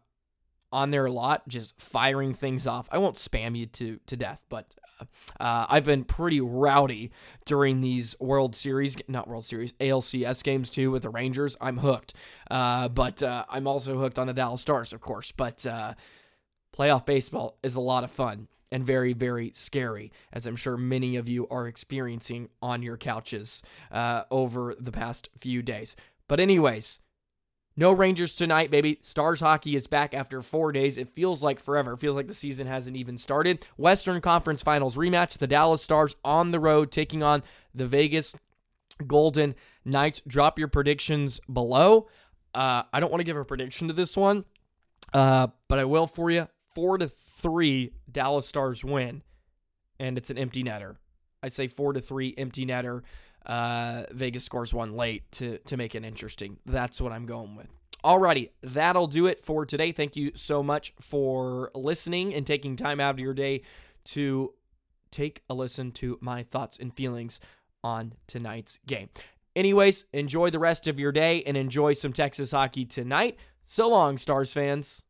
on 0.71 0.91
there 0.91 1.07
a 1.07 1.13
lot, 1.13 1.49
just 1.49 1.79
firing 1.81 2.35
things 2.35 2.67
off. 2.67 2.89
I 2.93 2.99
won't 2.99 3.17
spam 3.17 3.57
you 3.57 3.67
to 3.67 3.99
to 4.07 4.17
death, 4.19 4.45
but 4.51 4.75
uh, 5.01 5.05
uh 5.43 5.67
I've 5.69 5.85
been 5.87 6.05
pretty 6.05 6.41
rowdy 6.43 7.11
during 7.47 7.81
these 7.81 8.15
World 8.21 8.55
Series, 8.55 8.95
not 9.09 9.29
World 9.29 9.45
Series, 9.47 9.73
ALCS 9.75 10.45
games 10.45 10.69
too 10.69 10.91
with 10.91 11.03
the 11.03 11.09
Rangers. 11.11 11.57
I'm 11.61 11.79
hooked, 11.79 12.13
uh, 12.51 12.89
but 12.89 13.23
uh, 13.23 13.45
I'm 13.49 13.67
also 13.67 13.97
hooked 13.99 14.19
on 14.19 14.27
the 14.27 14.35
Dallas 14.35 14.61
Stars, 14.61 14.93
of 14.93 15.01
course. 15.01 15.33
But 15.33 15.65
uh, 15.65 15.95
playoff 16.77 17.07
baseball 17.07 17.57
is 17.63 17.75
a 17.75 17.81
lot 17.81 18.05
of 18.05 18.11
fun 18.11 18.47
and 18.71 18.85
very, 18.85 19.13
very 19.13 19.51
scary, 19.55 20.13
as 20.33 20.47
I'm 20.47 20.57
sure 20.57 20.77
many 20.77 21.17
of 21.17 21.29
you 21.29 21.49
are 21.51 21.67
experiencing 21.67 22.49
on 22.63 22.83
your 22.83 22.97
couches 22.97 23.63
uh, 23.91 24.23
over 24.31 24.75
the 24.79 24.93
past 24.93 25.29
few 25.39 25.63
days. 25.63 25.97
But, 26.29 26.41
anyways, 26.41 27.01
no 27.77 27.93
Rangers 27.93 28.35
tonight, 28.35 28.71
baby. 28.71 28.99
Stars 29.03 29.41
hockey 29.41 29.77
is 29.77 29.87
back 29.87 30.13
after 30.13 30.43
four 30.43 30.73
days. 30.73 30.99
It 30.99 31.15
feels 31.15 31.43
like 31.43 31.59
forever. 31.59 31.95
It 31.95 31.99
feels 32.01 32.17
like 32.17 32.27
the 32.29 32.35
season 32.35 32.67
hasn't 32.67 32.97
even 32.97 33.17
started. 33.17 33.67
Western 33.77 34.21
Conference 34.21 34.63
Finals 34.63 34.97
rematch. 34.97 35.39
The 35.39 35.47
Dallas 35.47 35.83
Stars 35.83 36.17
on 36.25 36.51
the 36.51 36.61
road 36.61 36.91
taking 36.91 37.23
on 37.23 37.43
the 37.75 37.87
Vegas 37.87 38.35
Golden 39.07 39.55
Knights. 39.85 40.21
Drop 40.27 40.59
your 40.59 40.69
predictions 40.69 41.41
below. 41.51 42.09
Uh, 42.55 42.83
I 42.93 43.01
don't 43.01 43.11
want 43.11 43.21
to 43.21 43.25
give 43.25 43.37
a 43.37 43.45
prediction 43.45 43.89
to 43.89 43.95
this 43.95 44.17
one, 44.17 44.45
uh, 45.15 45.49
but 45.69 45.79
I 45.79 45.85
will 45.85 46.07
for 46.07 46.31
you. 46.31 46.49
Four 46.75 46.99
to 46.99 47.09
three, 47.39 47.93
Dallas 48.11 48.47
Stars 48.47 48.85
win, 48.85 49.23
and 49.99 50.19
it's 50.19 50.31
an 50.31 50.39
empty 50.39 50.63
netter. 50.63 50.97
i 51.43 51.49
say 51.49 51.69
four 51.69 51.93
to 51.93 52.01
three 52.01 52.35
empty 52.37 52.67
netter. 52.67 53.03
Uh, 53.47 54.03
Vegas 54.11 54.45
scores 54.45 54.75
one 54.75 54.95
late 54.97 55.31
to 55.33 55.59
to 55.59 55.77
make 55.77 55.95
it 55.95 56.05
interesting. 56.05 56.59
That's 56.67 57.01
what 57.01 57.13
I'm 57.13 57.25
going 57.25 57.57
with. 57.57 57.69
Alrighty, 58.05 58.51
that'll 58.63 59.07
do 59.07 59.27
it 59.27 59.45
for 59.45 59.65
today. 59.65 59.93
Thank 59.93 60.17
you 60.17 60.33
so 60.35 60.63
much 60.63 60.93
for 61.01 61.71
listening 61.75 62.35
and 62.35 62.47
taking 62.47 62.77
time 62.77 63.01
out 63.01 63.11
of 63.11 63.21
your 63.21 63.35
day 63.35 63.63
to 64.07 64.53
take 65.11 65.43
a 65.49 65.55
listen 65.55 65.93
to 65.93 66.19
my 66.21 66.43
thoughts 66.43 66.79
and 66.79 66.95
feelings 66.95 67.41
on 67.83 68.13
tonight's 68.27 68.79
game. 68.87 69.09
Anyways, 69.57 70.05
enjoy 70.13 70.51
the 70.51 70.59
rest 70.61 70.87
of 70.87 70.99
your 70.99 71.13
day 71.13 71.43
and 71.45 71.57
enjoy 71.57 71.95
some 71.95 72.13
Texas 72.13 72.51
hockey 72.53 72.85
tonight. 72.85 73.37
So 73.65 73.89
long, 73.89 74.19
Stars 74.19 74.53
fans. 74.53 75.03